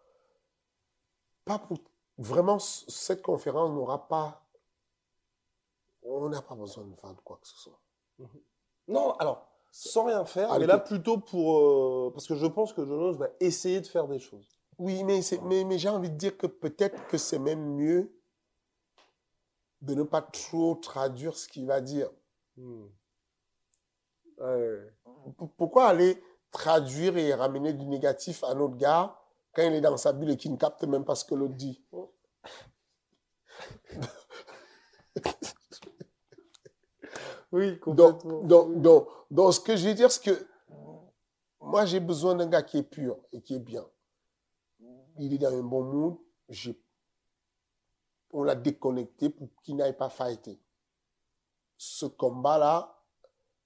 [1.47, 1.79] Pas pour...
[2.19, 4.47] Vraiment, cette conférence n'aura pas...
[6.03, 7.81] On n'a pas besoin de faire quoi que ce soit.
[8.87, 11.59] Non, alors, sans rien faire, Ah, mais là plutôt pour...
[11.59, 14.59] euh, parce que je pense que Jonas va essayer de faire des choses.
[14.79, 18.11] Oui, mais, c'est- mais, mais j'ai envie de dire que peut-être que c'est même mieux
[19.83, 22.11] de ne pas trop traduire ce qu'il va dire.
[22.57, 22.87] Hmm.
[25.57, 29.19] Pourquoi aller traduire et ramener du négatif à notre gars
[29.53, 31.55] quand il est dans sa bulle et qu'il ne capte même pas ce que l'autre
[31.55, 31.83] dit?
[37.57, 38.43] Oui, donc, complètement.
[38.43, 40.47] donc, donc, donc, ce que je veux dire, c'est que
[41.61, 43.85] moi, j'ai besoin d'un gars qui est pur et qui est bien.
[45.19, 46.17] Il est dans un bon mood.
[48.33, 50.61] On l'a déconnecté pour qu'il n'aille pas fighter.
[51.79, 53.03] Ce combat-là,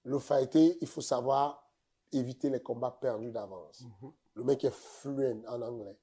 [0.03, 1.69] le fighter, il faut savoir
[2.13, 3.81] éviter les combats perdus d'avance.
[3.81, 4.13] Mhm.
[4.35, 5.99] Le mec est fluent en anglais.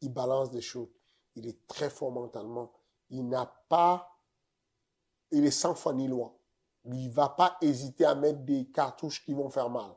[0.00, 0.88] Il balance des choses.
[1.34, 2.72] Il est très fort mentalement.
[3.10, 4.18] Il n'a pas.
[5.30, 6.37] Il est sans foi ni loi.
[6.84, 9.90] Il ne va pas hésiter à mettre des cartouches qui vont faire mal.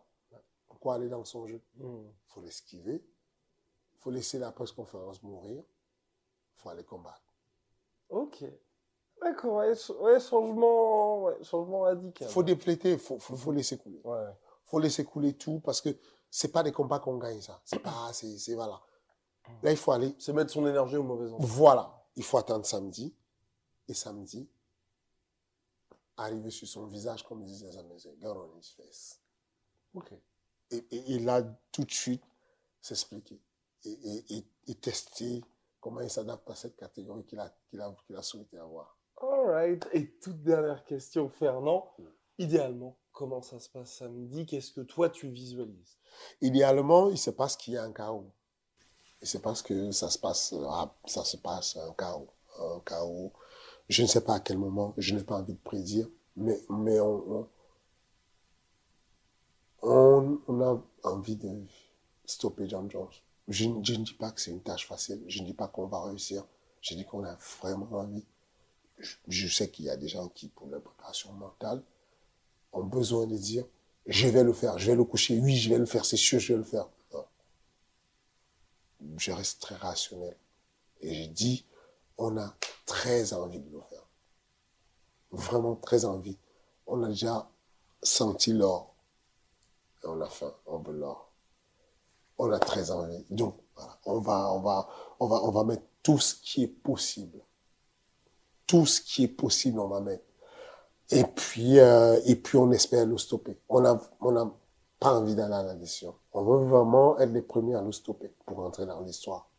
[0.67, 1.61] Pourquoi aller dans son jeu?
[1.75, 2.03] Hmm.
[2.07, 3.03] Il faut l'esquiver.
[3.93, 5.63] Il faut laisser la presse-conférence mourir.
[5.63, 7.21] Il faut aller combattre.
[8.09, 8.43] Ok.
[9.21, 12.27] D'accord, ouais, ouais, changement, ouais, changement Il radical.
[12.29, 12.93] faut dépléter.
[12.93, 14.01] Il faut, faut, faut laisser couler.
[14.03, 14.33] Il
[14.65, 15.89] faut laisser couler tout parce que
[16.29, 17.61] ce pas des combats qu'on gagne, ça.
[17.63, 18.11] C'est pas.
[18.13, 18.81] C'est c'est- voilà.
[19.63, 21.39] Là, il faut aller C'est mettre son énergie au mauvais endroit.
[21.45, 23.15] Voilà, il faut attendre samedi.
[23.87, 24.49] Et samedi,
[26.21, 29.19] arriver sur son visage, comme disait Américains, get on his face.
[29.93, 30.11] Ok.
[30.71, 32.23] Et, et, et là, tout de suite,
[32.81, 33.39] s'expliquer.
[33.83, 35.43] Et, et, et, tester
[35.79, 38.97] comment il s'adapte à cette catégorie qu'il a, qu'il a, qu'il a souhaité avoir.
[39.21, 39.87] All right.
[39.93, 41.91] Et toute dernière question, Fernand.
[42.37, 45.97] Idéalement, comment ça se passe samedi Qu'est-ce que toi tu visualises?
[46.41, 48.31] Idéalement, il se passe qu'il y a un chaos.
[49.21, 52.29] Il se passe que ça se passe, ah, ça se passe un chaos.
[52.59, 53.33] Un chaos.
[53.89, 56.99] Je ne sais pas à quel moment, je n'ai pas envie de prédire, mais, mais
[56.99, 57.47] on,
[59.83, 61.49] on, a envie de
[62.25, 63.09] stopper John Jones.
[63.47, 66.03] Je, ne- dis pas que c'est une tâche facile, je ne dis pas qu'on va
[66.03, 66.45] réussir,
[66.81, 68.25] je dis qu'on a vraiment envie.
[68.99, 71.83] Je, je sais qu'il y a des gens qui, pour leur préparation mentale,
[72.73, 73.65] ont besoin de dire
[74.07, 76.39] je vais le faire, je vais le coucher, oui, je vais le faire, c'est sûr,
[76.39, 76.87] je vais le faire.
[77.13, 77.25] Non.
[79.17, 80.35] Je reste très rationnel.
[81.01, 81.65] Et je dis,
[82.21, 82.53] on a
[82.85, 84.07] très envie de le faire.
[85.31, 86.37] Vraiment très envie.
[86.85, 87.49] On a déjà
[88.03, 88.93] senti l'or.
[90.03, 91.31] Et on a faim, on veut l'or.
[92.37, 93.25] On a très envie.
[93.31, 93.57] Donc,
[94.05, 97.39] on va, on va, on va, on va mettre tout ce qui est possible.
[98.67, 100.23] Tout ce qui est possible, on va mettre.
[101.09, 103.59] Et puis, euh, et puis on espère le stopper.
[103.67, 104.49] On n'a on a
[104.99, 106.15] pas envie d'aller à la décision.
[106.33, 109.50] On veut vraiment être les premiers à le stopper pour entrer dans l'histoire.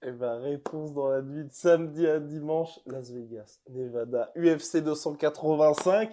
[0.00, 6.12] Eh ben, réponse dans la nuit de samedi à dimanche, Las Vegas, Nevada, UFC 285.